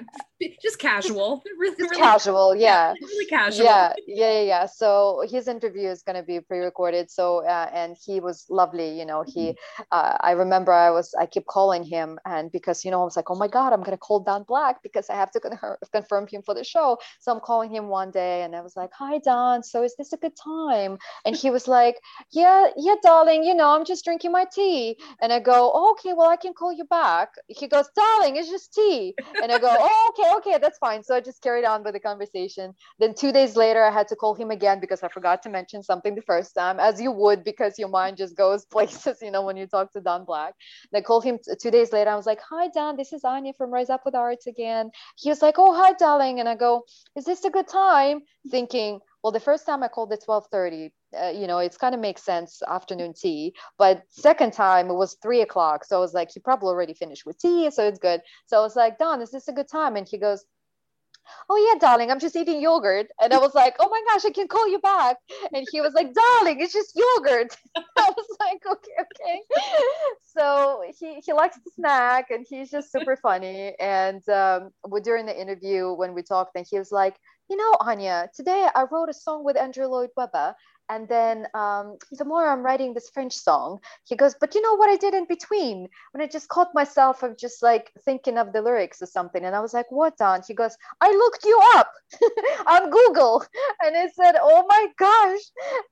[0.62, 1.42] just casual.
[1.58, 2.94] really, just really, casual yeah.
[3.00, 3.06] yeah.
[3.06, 3.64] really casual.
[3.64, 4.66] Yeah yeah yeah, yeah.
[4.66, 7.10] so his interview is going to be pre-recorded.
[7.10, 9.22] So uh, and he was lovely you know.
[9.26, 9.82] He mm-hmm.
[9.92, 13.16] uh, i remember i was i keep calling him and because you know i was
[13.16, 15.40] like oh my god i'm going to call don black because i have to
[15.92, 16.98] confirmed him for the show.
[17.20, 19.62] So I'm calling him one day and I was like, Hi, Don.
[19.62, 20.98] So is this a good time?
[21.24, 21.96] And he was like,
[22.30, 24.96] Yeah, yeah, darling, you know, I'm just drinking my tea.
[25.20, 27.30] And I go, oh, Okay, well, I can call you back.
[27.48, 29.14] He goes, Darling, it's just tea.
[29.42, 31.02] And I go, Oh, okay, okay, that's fine.
[31.02, 32.74] So I just carried on with the conversation.
[32.98, 35.82] Then two days later, I had to call him again because I forgot to mention
[35.82, 39.42] something the first time, as you would because your mind just goes places, you know,
[39.42, 40.54] when you talk to Don Black.
[40.92, 42.10] And I called him t- two days later.
[42.10, 44.90] I was like, Hi, Don, this is Anya from Rise Up with Arts again.
[45.16, 46.40] He was like, Oh, hi, darling.
[46.40, 46.84] And I go,
[47.16, 48.22] is this a good time?
[48.50, 52.00] Thinking, well, the first time I called at 1230, uh, you know, it's kind of
[52.00, 53.54] makes sense afternoon tea.
[53.78, 55.84] But second time it was three o'clock.
[55.84, 57.70] So I was like, he probably already finished with tea.
[57.70, 58.22] So it's good.
[58.46, 59.96] So I was like, Don, is this a good time?
[59.96, 60.44] And he goes,
[61.48, 63.08] oh yeah darling i'm just eating yogurt.
[63.20, 65.16] And i was like oh my gosh i can call you back.
[65.54, 67.56] And he was like darling it's just yogurt.
[67.76, 69.40] I was like okay okay.
[70.22, 73.74] So he, he likes to snack and he's just super funny.
[73.80, 74.70] And um,
[75.02, 77.16] during the interview when we talked and he was like
[77.48, 80.54] you know anya today i wrote a song with andrew lloyd webber
[80.90, 83.78] and then um, more I'm writing this French song.
[84.04, 85.88] He goes, but you know what I did in between?
[86.12, 89.44] When I just caught myself of just like thinking of the lyrics or something.
[89.44, 90.42] And I was like, what, Don?
[90.46, 91.92] He goes, I looked you up
[92.66, 93.44] on Google.
[93.82, 95.40] And I said, oh my gosh.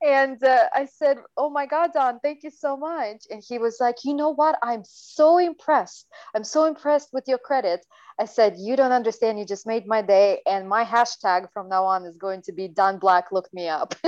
[0.03, 3.23] And uh, I said, oh my God, Don, thank you so much.
[3.31, 4.59] And he was like, you know what?
[4.63, 6.07] I'm so impressed.
[6.35, 7.87] I'm so impressed with your credit.
[8.21, 9.39] I said, You don't understand.
[9.39, 10.41] You just made my day.
[10.47, 13.95] And my hashtag from now on is going to be Don Black Look Me Up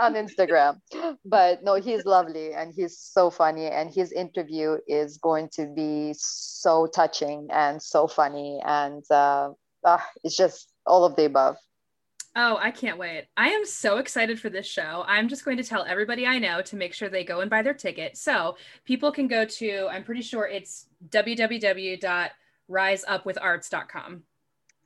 [0.00, 0.80] on Instagram.
[1.24, 3.66] But no, he's lovely and he's so funny.
[3.66, 8.60] And his interview is going to be so touching and so funny.
[8.64, 9.50] And uh,
[9.84, 11.56] uh, it's just all of the above.
[12.36, 13.26] Oh, I can't wait.
[13.36, 15.04] I am so excited for this show.
[15.06, 17.62] I'm just going to tell everybody I know to make sure they go and buy
[17.62, 18.16] their ticket.
[18.16, 22.30] So people can go to, I'm pretty sure it's www
[22.70, 24.22] riseupwitharts.com.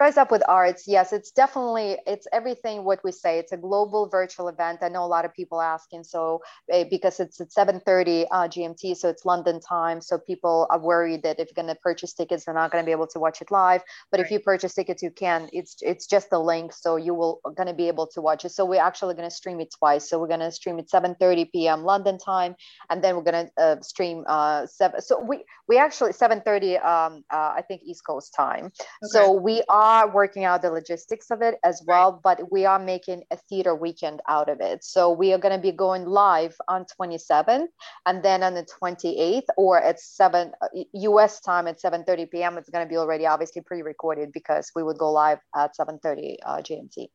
[0.00, 3.40] Rise Up with Arts, yes, it's definitely it's everything what we say.
[3.40, 4.78] It's a global virtual event.
[4.80, 6.40] I know a lot of people asking, so
[6.72, 10.00] uh, because it's at 7:30 uh, GMT, so it's London time.
[10.00, 12.86] So people are worried that if you're going to purchase tickets, they're not going to
[12.86, 13.82] be able to watch it live.
[14.12, 14.26] But right.
[14.26, 15.48] if you purchase tickets, you can.
[15.52, 18.50] It's it's just a link, so you will going to be able to watch it.
[18.50, 20.08] So we're actually going to stream it twice.
[20.08, 21.82] So we're going to stream it 7:30 p.m.
[21.82, 22.54] London time,
[22.88, 25.00] and then we're going to uh, stream uh, seven.
[25.00, 28.66] So we we actually 7:30 um, uh, I think East Coast time.
[28.66, 29.10] Okay.
[29.10, 32.36] So we are are working out the logistics of it as well, right.
[32.38, 34.84] but we are making a theater weekend out of it.
[34.84, 37.68] So we are going to be going live on 27th
[38.04, 40.52] and then on the 28th or at 7
[40.92, 42.58] US time at 7:30 p.m.
[42.58, 46.56] It's going to be already obviously pre-recorded because we would go live at 7:30 uh,
[46.58, 47.08] GMT.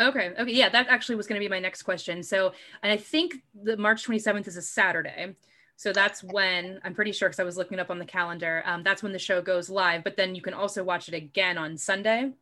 [0.00, 0.32] Okay.
[0.38, 0.52] Okay.
[0.52, 2.22] Yeah, that actually was going to be my next question.
[2.22, 2.52] So,
[2.82, 5.34] and I think the March 27th is a Saturday.
[5.78, 8.64] So that's when I'm pretty sure because I was looking up on the calendar.
[8.66, 10.02] Um, that's when the show goes live.
[10.02, 12.32] But then you can also watch it again on Sunday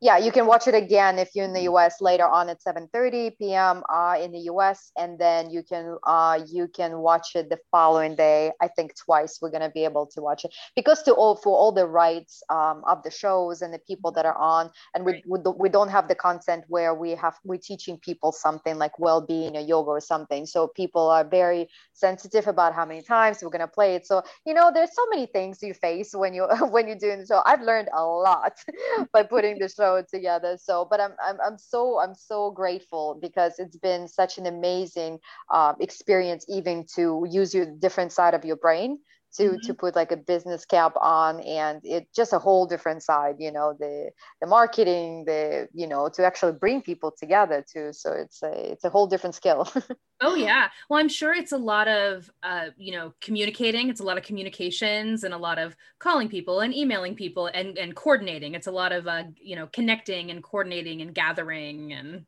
[0.00, 3.36] yeah you can watch it again if you're in the us later on at 7.30
[3.38, 7.58] p.m uh, in the us and then you can uh, you can watch it the
[7.70, 8.52] following day.
[8.60, 10.54] I think twice we're going to be able to watch it.
[10.76, 14.26] Because to all for all the rights um, of the shows and the people that
[14.26, 17.98] are on and we, we, we don't have the content where we have we're teaching
[17.98, 20.46] people something like well-being or yoga or something.
[20.46, 24.06] So people are very sensitive about how many times we're going to play it.
[24.06, 27.42] So you know there's so many things you face when you when you're doing show
[27.46, 28.52] i've learned a lot
[29.12, 30.56] by putting the show together.
[30.60, 35.18] So, but I'm, I'm, I'm so, I'm so grateful because it's been such an amazing
[35.52, 38.98] uh, experience, even to use your different side of your brain
[39.36, 39.66] to mm-hmm.
[39.66, 43.52] to put like a business cap on and it just a whole different side you
[43.52, 44.10] know the
[44.40, 47.92] the marketing the you know to actually bring people together too.
[47.92, 49.70] So it's a it's a whole different skill
[50.20, 50.68] oh yeah.
[50.88, 53.88] Well i'm sure it's a lot of uh you know communicating.
[53.88, 57.78] It's a lot of communications and a lot of calling people and emailing people and
[57.78, 58.54] and coordinating.
[58.54, 62.24] It's a lot of uh you know connecting and coordinating and gathering and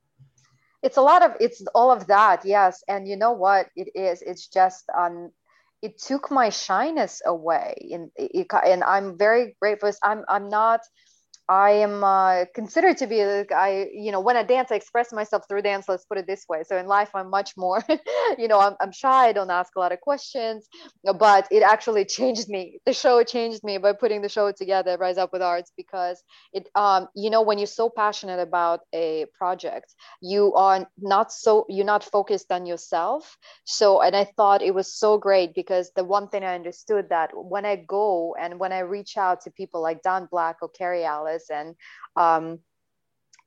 [0.83, 2.83] it's a lot of it's all of that yes.
[2.89, 3.69] And you know what?
[3.77, 4.23] It is.
[4.23, 5.31] It's just um
[5.83, 8.11] it took my shyness away and
[8.67, 9.93] and i'm very grateful.
[10.03, 10.81] I'm i'm not
[11.51, 15.13] I am uh, considered to be like I, you know, when I dance, I express
[15.13, 15.89] myself through dance.
[15.89, 16.63] Let's put it this way.
[16.63, 17.85] So in life, I'm much more,
[18.39, 19.27] you know, I'm, I'm shy.
[19.29, 20.69] I don't ask a lot of questions,
[21.19, 22.79] but it actually changed me.
[22.87, 26.23] The show changed me by putting the show together, Rise Up with Arts, because
[26.53, 29.93] it, um, you know, when you're so passionate about a project,
[30.23, 33.37] you are not so, you're not focused on yourself.
[33.65, 37.31] So, and I thought it was so great because the one thing I understood that
[37.35, 41.05] when I go and when I reach out to people like Don Black or Kerry
[41.05, 41.75] Ellis, and
[42.17, 42.59] um,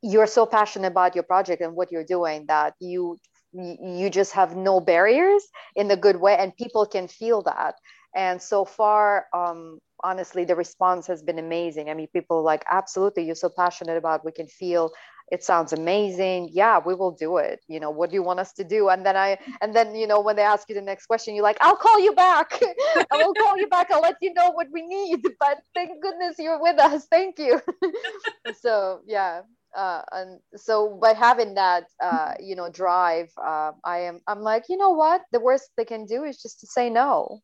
[0.02, 3.20] you're so passionate about your project and what you're doing that you
[3.54, 5.44] you just have no barriers
[5.76, 7.76] in a good way and people can feel that.
[8.16, 11.90] And so far um, honestly the response has been amazing.
[11.90, 14.92] I mean people like absolutely you're so passionate about we can feel
[15.32, 16.50] it sounds amazing.
[16.52, 17.60] Yeah we will do it.
[17.68, 18.90] You know what do you want us to do?
[18.90, 21.44] And then i and then you know when they ask you the next question you're
[21.44, 22.60] like i'll call you back.
[23.12, 23.92] I will call you back.
[23.92, 25.22] I'll let you know what we need.
[25.40, 27.08] But thank goodness you're with us.
[27.10, 27.62] Thank you.
[28.62, 29.42] So yeah
[29.76, 34.66] uh, and so by having that uh, you know drive uh, i am i'm like
[34.70, 35.22] you know what?
[35.32, 37.42] The worst they can do is just to say no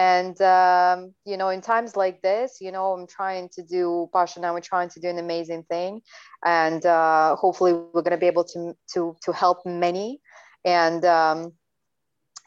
[0.00, 4.40] and um, you know in times like this you know i'm trying to do pasha
[4.40, 6.00] and we're trying to do an amazing thing
[6.44, 8.60] and uh, hopefully we're going to be able to
[8.92, 10.20] to to help many
[10.64, 11.52] and um,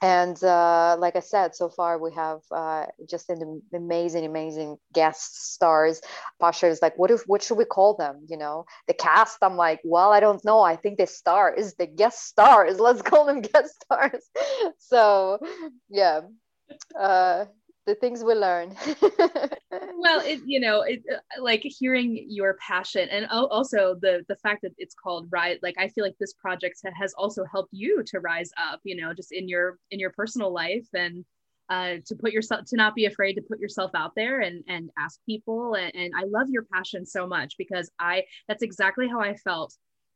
[0.04, 5.54] and uh, like I said, so far we have uh, just an amazing, amazing guest
[5.54, 6.02] stars.
[6.42, 8.16] Pasha is like, what if, what should we call them?
[8.28, 9.38] You know, the cast.
[9.42, 10.60] I'm like, well, I don't know.
[10.60, 12.80] I think the star is the guest stars.
[12.88, 14.24] Let's call them guest stars.
[14.78, 15.40] so,
[15.90, 16.20] yeah,
[17.00, 17.46] uh,
[17.86, 18.76] the things we learn.
[19.98, 24.62] Well it you know it uh, like hearing your passion and also the the fact
[24.64, 28.20] that it's called rise like i feel like this project has also helped you to
[28.20, 31.26] rise up you know just in your in your personal life and
[31.70, 34.90] uh, to put yourself to not be afraid to put yourself out there and and
[34.98, 35.76] ask people.
[35.76, 39.74] And, and i love your passion so much because i that's exactly how i felt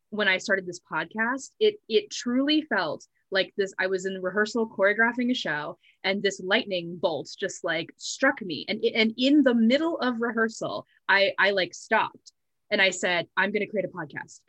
[0.09, 1.51] when i started this podcast.
[1.59, 6.39] It it truly felt like this i was in rehearsal choreographing a show and this
[6.43, 8.65] lightning bolt just like struck me.
[8.69, 12.31] And and in the middle of rehearsal i i like stopped
[12.71, 14.39] and i said i'm going to create a podcast.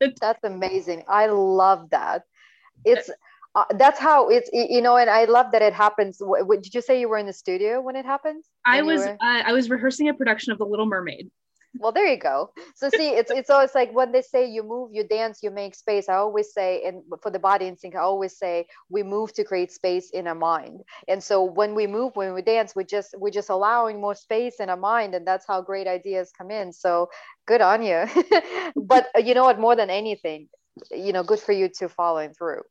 [0.20, 1.04] That's amazing.
[1.08, 2.22] I love that.
[2.84, 3.10] It's
[3.54, 6.18] uh, that's how it's you know and i love that it happens.
[6.20, 9.16] What, did you say you were in the studio when it happened i was uh,
[9.20, 11.30] i was rehearsing a production of the little mermaid
[11.78, 12.50] well there you go.
[12.74, 15.74] So see it's it's always like when they say you move you dance you make
[15.74, 19.44] space i always say and for the body instinct i always say we move to
[19.44, 20.80] create space in our mind.
[21.08, 24.60] And so when we move when we dance we just we're just allowing more space
[24.60, 26.72] in our mind and that's how great ideas come in.
[26.72, 27.08] So
[27.46, 28.04] good on you.
[28.76, 29.58] But uh, you know what?
[29.58, 30.48] More than anything
[30.90, 32.62] you know good for you to following through.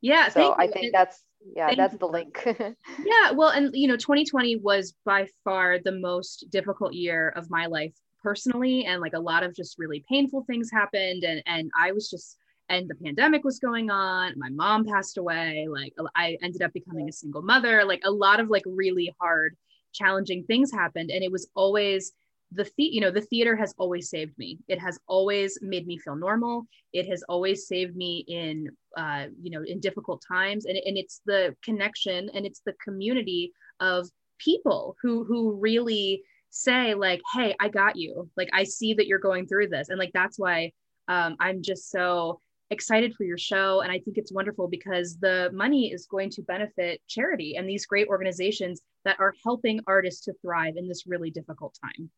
[0.00, 1.22] Yeah so i think that's
[1.54, 2.46] yeah that's the link.
[3.04, 7.66] Yeah well and you know 2020 was by far the most difficult year of my
[7.66, 7.94] life
[8.26, 12.10] personally and like a lot of just really painful things happened and and I was
[12.10, 16.72] just and the pandemic was going on my mom passed away like I ended up
[16.72, 19.56] becoming a single mother like a lot of like really hard
[19.92, 22.12] challenging things happened and it was always
[22.50, 24.58] the, the you know the theater has always saved me.
[24.68, 26.66] It has always made me feel normal.
[26.92, 31.20] It has always saved me in uh, you know in difficult times and, and it's
[31.26, 34.08] the connection and it's the community of
[34.38, 36.22] people who who really
[36.56, 39.98] say like hey i got you like i see that you're going through this and
[39.98, 40.70] like that's why
[41.08, 42.40] um, i'm just so
[42.70, 46.42] excited for your show and i think it's wonderful because the money is going to
[46.42, 51.30] benefit charity and these great organizations that are helping artists to thrive in this really
[51.30, 52.10] difficult time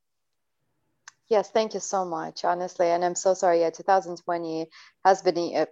[1.31, 2.87] Yes, thank you so much, honestly.
[2.87, 3.61] And I'm so sorry.
[3.61, 4.67] Yeah, 2020
[5.05, 5.67] has been a,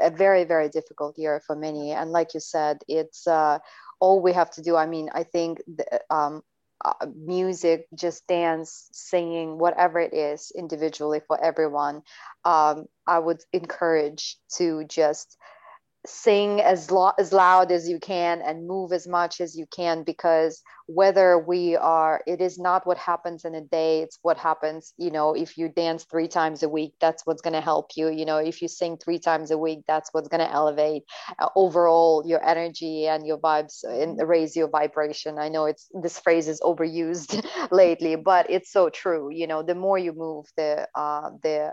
[0.00, 1.92] a, very, very difficult year for many.
[1.92, 3.60] And like you said, it's uh,
[4.00, 4.74] all we have to do.
[4.74, 6.42] I mean, I think the, um,
[6.86, 12.02] uh, music, just dance, singing, whatever it is, individually for everyone,
[12.44, 15.36] um, I would encourage to just
[16.06, 20.04] sing as, lo- as loud as you can and move as much as you can
[20.04, 24.94] because whether we are it is not what happens in a day it's what happens
[24.98, 28.08] you know if you dance three times a week that's what's going to help you
[28.08, 31.02] you know if you sing three times a week that's what's going to elevate
[31.40, 35.38] uh, overall your energy and your vibes and raise your vibration.
[35.38, 39.74] I know it's this phrase is overused lately but it's so true you know the
[39.74, 41.72] more you move the uh the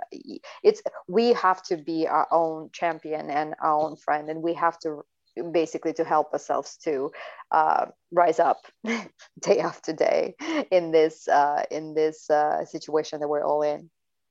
[0.64, 4.78] it's we have to be our own champion and our own friend and we have
[4.80, 5.04] to
[5.52, 7.12] basically to help ourselves to
[7.52, 10.36] uh, rise up day after day
[10.72, 13.90] in this uh, in this uh, situation that we're all in.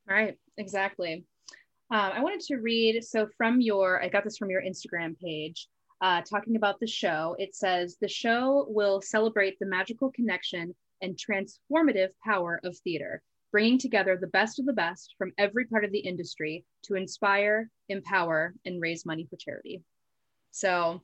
[0.08, 1.24] Right, exactly.
[1.90, 5.68] Um, I wanted to read so from your I got this from your Instagram page.
[6.00, 11.16] Uh, talking about the show, it says the show will celebrate the magical connection and
[11.16, 13.22] transformative power of theater,
[13.52, 17.70] bringing together the best of the best from every part of the industry to inspire,
[17.88, 19.80] empower, and raise money for charity.
[20.52, 21.02] So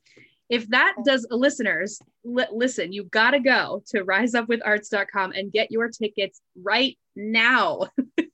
[0.49, 5.89] if that does listeners li- listen you got to go to riseupwitharts.com and get your
[5.89, 7.89] tickets right now.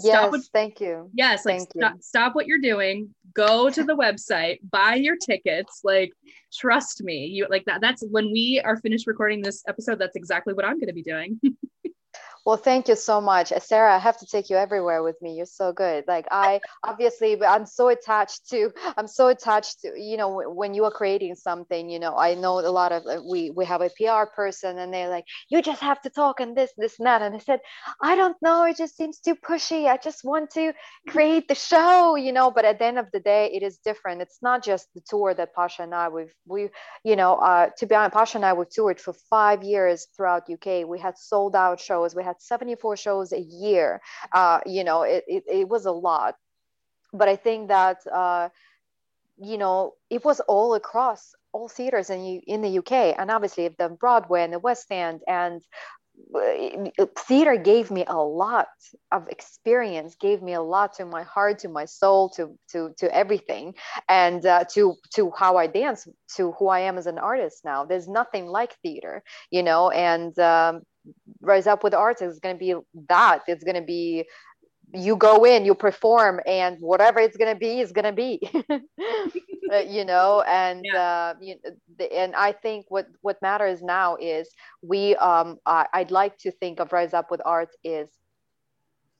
[0.00, 1.10] Yes what, thank you.
[1.12, 3.14] Yes like thank stop, stop what you're doing.
[3.34, 5.80] Go to the website buy your tickets.
[5.82, 6.12] Like
[6.52, 10.54] trust me you like that that's when we are finished recording this episode that's exactly
[10.54, 11.38] what i'm going to be doing
[12.48, 13.52] Well, thank you so much.
[13.52, 15.34] Uh, Sarah, I have to take you everywhere with me.
[15.34, 16.04] You're so good.
[16.08, 20.86] Like I obviously I'm so attached to I'm so attached to, you know, when you
[20.86, 23.90] are creating something, you know, I know a lot of uh, we we have a
[23.90, 27.20] PR person and they're like, you just have to talk and this, this, and that.
[27.20, 27.60] And I said,
[28.00, 29.86] I don't know, it just seems too pushy.
[29.86, 30.72] I just want to
[31.06, 34.22] create the show, you know, but at the end of the day, it is different.
[34.22, 36.70] It's not just the tour that Pasha and I we've we,
[37.04, 40.48] you know, uh to be honest, Pasha and I we toured for five years throughout
[40.50, 40.88] UK.
[40.88, 44.00] We had sold out shows, we had 74 shows a year.
[44.32, 46.36] Uh, you know, it, it, it, was a lot.
[47.12, 48.48] But I think that, uh,
[49.38, 53.16] you know, it was all across all theaters in, in the UK.
[53.18, 55.62] And obviously the Broadway and the West End and
[56.34, 58.68] uh, theater gave me a lot
[59.12, 63.14] of experience gave me a lot to my heart to my soul to to to
[63.14, 63.74] everything
[64.08, 67.84] and uh, to to how i dance to who i am as an artist now
[67.84, 70.82] there's nothing like theater you know and um,
[71.40, 72.74] rise up with arts is going to be
[73.08, 74.24] that it's going to be
[74.94, 78.40] you go in you perform and whatever it's going to be is going to be
[79.72, 81.02] uh, you know and yeah.
[81.02, 81.54] uh, you,
[82.14, 84.48] and i think what what matters now is
[84.82, 88.08] we um I, i'd like to think of rise up with arts is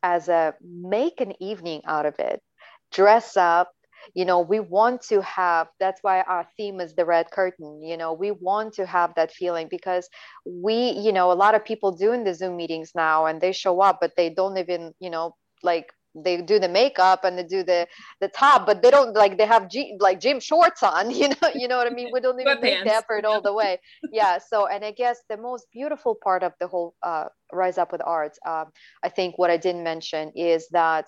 [0.02, 2.42] as a make an evening out of it
[2.90, 3.72] dress up
[4.14, 7.96] you know we want to have that's why our theme is the red curtain you
[7.96, 10.08] know we want to have that feeling because
[10.46, 13.80] we you know a lot of people doing the zoom meetings now and they show
[13.80, 17.62] up but they don't even you know like they do the makeup and they do
[17.62, 17.86] the
[18.20, 21.48] the top but they don't like they have G, like gym shorts on you know
[21.54, 22.10] you know what i mean?
[22.12, 23.78] We don't even make the effort all the way.
[24.10, 27.92] Yeah so and i guess the most beautiful part of the whole uh, rise up
[27.92, 28.66] with art um,
[29.02, 31.06] i think what i didn't mention is that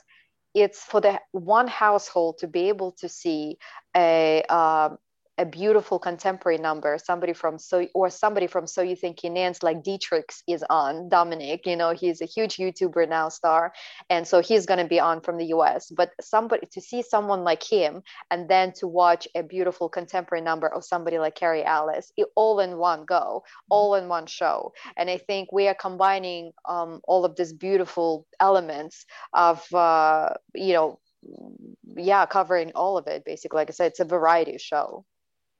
[0.54, 3.58] it's for the one household to be able to see
[3.96, 4.98] a um,
[5.40, 9.30] a beautiful contemporary number somebody from so or somebody from so you think you
[9.62, 13.72] like D-Trix is on dominic you know he's a huge youtuber now star
[14.10, 17.42] and so he's going to be on from the us but somebody to see someone
[17.42, 22.12] like him and then to watch a beautiful contemporary number of somebody like kerry ellis
[22.36, 24.72] all in one go all in one show.
[24.96, 30.74] And i think we are combining um, all of these beautiful elements of uh, you
[30.74, 30.98] know
[31.96, 33.58] yeah covering all of it basically.
[33.58, 35.04] Like i said it's a variety show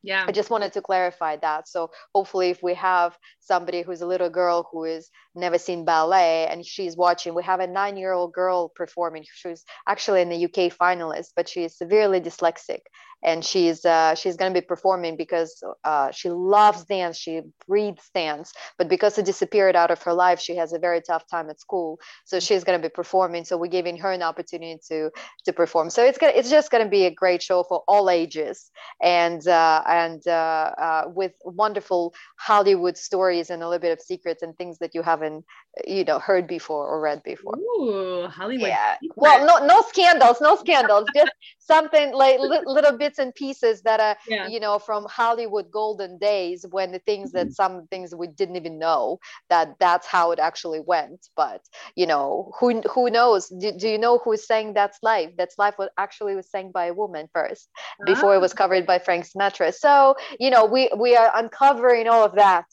[0.03, 0.25] yeah.
[0.27, 1.69] I just wanted to clarify that.
[1.69, 6.47] So hopefully if we have somebody who's a little girl who has never seen ballet
[6.47, 9.25] and she's watching we have a nine year old girl performing.
[9.33, 12.81] She's actually in the uk finalist but she is severely dyslexic
[13.23, 18.11] and she's uh, she's going to be performing because uh, she loves dance she breathes
[18.15, 21.51] dance but because it disappeared out of her life she has a very tough time
[21.51, 21.99] at school.
[22.25, 25.11] So she's going to be performing so we're giving her an opportunity to
[25.45, 25.91] to perform.
[25.91, 28.71] So it's gonna it's just going to be a great show for all ages.
[29.03, 34.43] And uh, and uh, uh, with wonderful hollywood stories and a little bit of secrets
[34.43, 35.45] and things that you haven't
[35.87, 37.57] you know heard before or read before.
[37.57, 38.97] Ooh, hollywood yeah.
[39.17, 44.01] Well no no scandals no scandals just something like li- little bits and pieces that
[44.01, 44.47] are yeah.
[44.49, 47.53] you know from hollywood golden days when the things that mm-hmm.
[47.53, 51.29] some things we didn't even know that that's how it actually went.
[51.37, 51.63] But
[51.97, 53.49] you know who who knows?
[53.49, 55.31] Do, do you know who's saying that's life?
[55.37, 57.69] That's life was actually was sang by a woman first
[58.07, 58.57] before it was ah.
[58.57, 62.67] covered by frank sinatra so you know we we are uncovering all of that.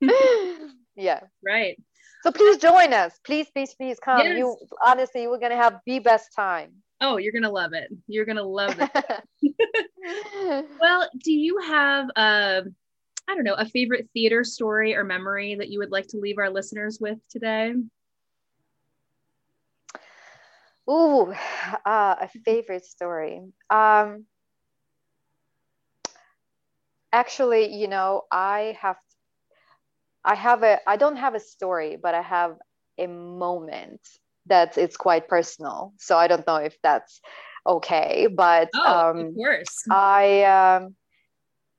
[0.94, 1.20] Yeah.
[1.44, 1.76] Right.
[2.22, 3.18] So please join us.
[3.24, 4.20] Please please please come.
[4.20, 4.38] Yes.
[4.38, 7.90] you honestly we're gonna have the best time Oh, you're gonna love it.
[8.06, 8.90] You're gonna love it.
[10.80, 12.62] well, do you have a, uh,
[13.34, 16.50] don't know, a favorite theater story or memory that you would like to leave our
[16.50, 17.74] listeners with today?
[20.88, 21.32] Ooh,
[21.86, 23.42] uh, a favorite story.
[23.68, 24.26] Um,
[27.12, 28.96] actually, you know, I have,
[30.24, 32.56] I have a, I don't have a story, but I have
[32.98, 34.00] a moment
[34.46, 35.92] that it's quite personal.
[35.98, 37.20] So I don't know if that's
[37.66, 39.84] okay, but oh, um, of course.
[39.90, 40.96] I um,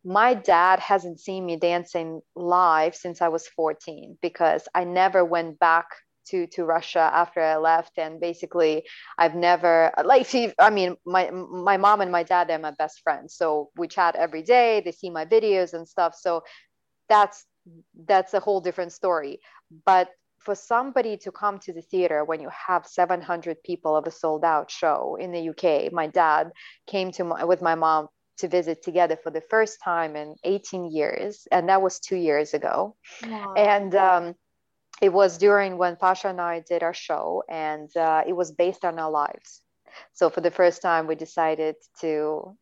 [0.03, 5.59] my dad hasn't seen me dancing live since I was 14 because I never went
[5.59, 5.85] back
[6.25, 8.85] to to Russia after I left and basically
[9.17, 13.35] I've never like I mean my my mom and my dad they're my best friends
[13.35, 16.43] so we chat every day they see my videos and stuff so
[17.09, 17.45] that's
[18.07, 19.39] that's a whole different story
[19.85, 20.09] but
[20.43, 24.43] for somebody to come to the theater when you have 700 people of a sold
[24.43, 26.51] out show in the UK, my dad
[26.87, 30.91] came to my, with my mom to visit together for the first time in 18
[30.91, 32.95] years, and that was two years ago.
[33.25, 33.53] Wow.
[33.55, 34.35] And um,
[35.01, 38.85] it was during when Pasha and I did our show, and uh, it was based
[38.85, 39.61] on our lives.
[40.13, 42.57] So for the first time, we decided to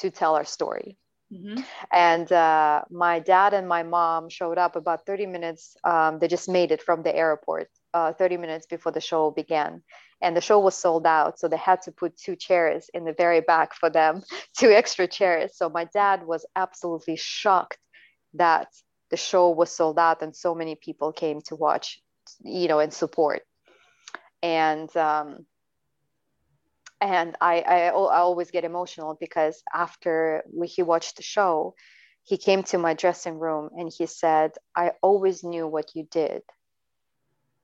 [0.00, 0.96] to tell our story
[1.32, 1.62] Mm-hmm.
[1.92, 5.76] And uh, my dad and my mom showed up about 30 minutes.
[5.82, 9.82] Um, they just made it from the airport uh, 30 minutes before the show began.
[10.20, 11.38] And the show was sold out.
[11.38, 14.22] So they had to put two chairs in the very back for them,
[14.58, 15.56] two extra chairs.
[15.56, 17.78] So my dad was absolutely shocked
[18.34, 18.68] that
[19.10, 22.00] the show was sold out and so many people came to watch,
[22.42, 23.42] you know, and support.
[24.42, 25.46] And um,
[27.02, 31.74] and I, I, I always get emotional because after we, he watched the show
[32.24, 36.42] he came to my dressing room and he said i always knew what you did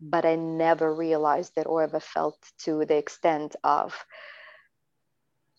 [0.01, 3.95] but i never realized it or ever felt to the extent of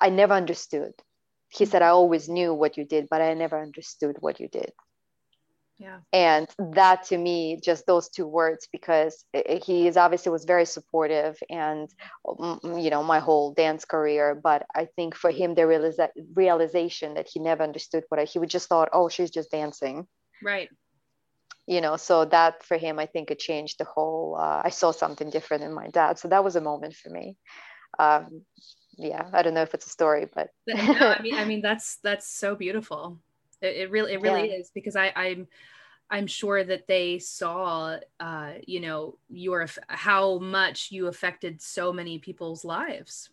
[0.02, 0.94] i never understood.
[1.48, 4.72] He said i always knew what you did but i never understood what you did
[5.80, 6.00] yeah.
[6.12, 9.24] And that to me just those two words because
[9.64, 11.90] he is obviously was very supportive and
[12.28, 14.40] mm, mm, you know my whole dance career.
[14.44, 18.40] But i think for him the realiza- realization that he never understood what I, he
[18.40, 20.06] would just thought oh she's just dancing.
[20.44, 20.68] Right.
[21.66, 24.92] You know so that for him i think it changed the whole uh, i saw
[24.92, 26.20] something different in my dad.
[26.20, 27.38] So that was a moment for me.
[27.98, 28.42] Um,
[28.98, 32.00] yeah i don't know if it's a story but no, i mean i mean that's
[32.04, 33.18] that's so beautiful
[33.62, 34.58] it, it really it really yeah.
[34.58, 35.48] is because i i'm
[36.10, 42.18] i'm sure that they saw uh you know your how much you affected so many
[42.20, 43.30] people's lives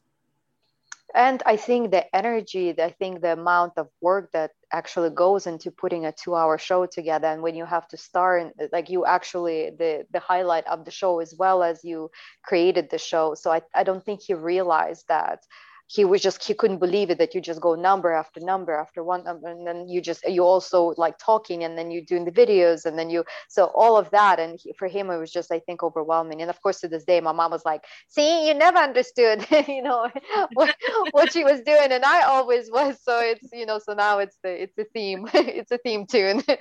[1.15, 5.71] and i think the energy i think the amount of work that actually goes into
[5.71, 9.71] putting a two hour show together and when you have to start like you actually
[9.79, 12.11] the the highlight of the show as well as you
[12.43, 15.45] created the show so i, I don't think he realized that
[15.89, 19.05] he was just he couldn't believe it that you just go number after number after
[19.05, 22.33] one number and then you just you also like talking and then you doing the
[22.33, 24.41] videos and then you so all of that.
[24.41, 26.43] And he, for him it was just i think overwhelming.
[26.43, 29.83] And of course to this day my mom was like see you never understood you
[29.83, 30.09] know
[30.55, 30.75] what,
[31.13, 31.93] what she was doing.
[31.93, 32.99] And i always was.
[33.03, 36.43] So it's you know so now it's the it's a theme it's a theme tune.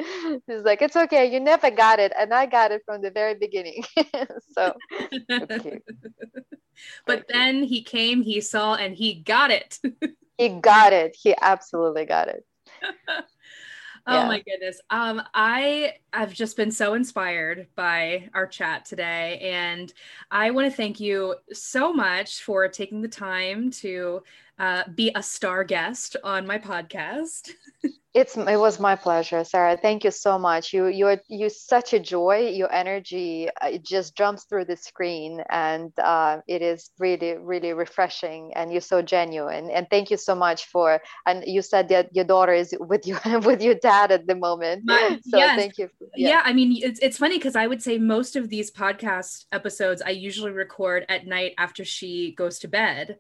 [0.48, 1.32] It's like it's okay.
[1.32, 2.12] You never got it.
[2.18, 3.84] And i got it from the very beginning.
[4.56, 4.74] So
[7.06, 9.80] but then he came, he saw, and he got it.
[10.38, 11.16] he got it.
[11.20, 12.46] He absolutely got it.
[14.08, 14.28] oh yeah.
[14.28, 14.80] my goodness.
[14.90, 19.92] Um, I have just been so inspired by our chat today, and
[20.32, 24.24] I want to thank you so much for taking the time to
[24.60, 27.52] uh, be a star guest on my podcast.
[28.16, 29.76] It's it was my pleasure, Sarah.
[29.76, 30.72] Thank you so much.
[30.72, 32.48] You you're you such a joy.
[32.48, 37.74] Your energy uh, it just jumps through the screen, and uh, it is really really
[37.74, 38.54] refreshing.
[38.56, 39.70] And you're so genuine.
[39.70, 41.02] And thank you so much for.
[41.26, 44.84] And you said that your daughter is with you with your dad at the moment.
[44.86, 45.60] My, so yes.
[45.60, 45.90] thank you.
[46.16, 46.30] Yeah.
[46.30, 50.02] yeah, I mean it's it's funny because I would say most of these podcast episodes
[50.02, 53.18] I usually record at night after she goes to bed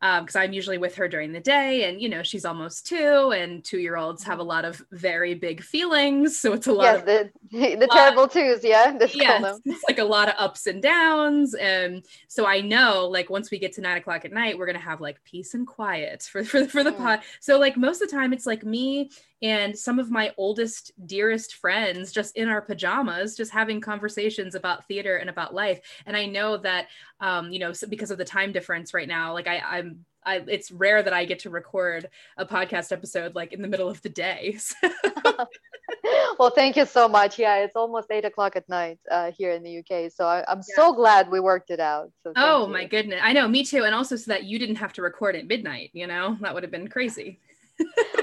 [0.00, 3.32] because um, I'm usually with her during the day, and you know she's almost two,
[3.32, 6.84] and two year olds have a lot of very big feelings, so it's a lot
[6.84, 7.06] yes, of
[7.50, 12.04] the, the terrible twos, yeah, yes, it's like a lot of ups and downs, and
[12.28, 15.00] so I know like once we get to nine o'clock at night, we're gonna have
[15.00, 16.98] like peace and quiet for for for the mm.
[16.98, 17.20] pod.
[17.40, 19.10] So like most of the time, it's like me
[19.42, 24.86] and some of my oldest dearest friends just in our pajamas just having conversations about
[24.86, 26.86] theater and about life and i know that
[27.20, 30.44] um, you know so because of the time difference right now like I, i'm I,
[30.46, 34.02] it's rare that I get to record a podcast episode like in the middle of
[34.02, 34.58] the day.
[34.68, 35.46] So.
[36.38, 37.38] well, thank you so much.
[37.38, 40.12] Yeah, it's almost eight o'clock at night uh, here in the UK.
[40.12, 40.74] So I, am yeah.
[40.76, 42.10] so glad we worked it out.
[42.22, 42.72] So oh you.
[42.72, 43.20] my goodness.
[43.22, 43.84] I know, me too.
[43.84, 46.62] And also so that you didn't have to record at midnight, you know, that would
[46.62, 47.38] have been crazy.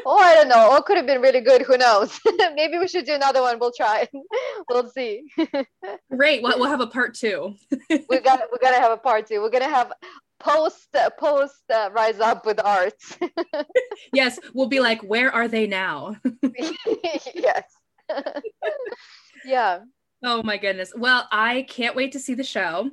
[0.06, 0.76] Oh, I don't know.
[0.76, 1.62] It could have been really good.
[1.64, 2.20] Who knows?
[2.56, 3.60] Maybe we should do another one.
[3.60, 4.08] We'll try.
[4.70, 5.24] we'll see.
[6.16, 6.44] Great.
[6.44, 7.56] We'll, we'll have a part two.
[7.90, 9.42] we got we got to have a part two.
[9.42, 9.92] We're gonna have
[10.40, 13.18] post post uh, rise up with arts.
[14.14, 16.16] yes, we'll be like, where are they now?
[17.34, 17.64] yes.
[19.46, 19.80] yeah.
[20.24, 20.94] Oh my goodness.
[20.96, 22.90] Well, I can't wait to see the show.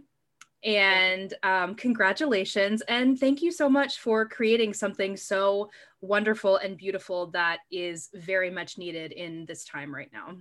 [0.64, 2.82] And um, congratulations.
[2.82, 8.50] And thank you so much for creating something so wonderful and beautiful that is very
[8.50, 10.36] much needed in this time right now.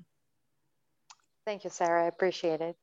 [1.45, 2.05] Thank you, Sarah.
[2.05, 2.77] I appreciate it.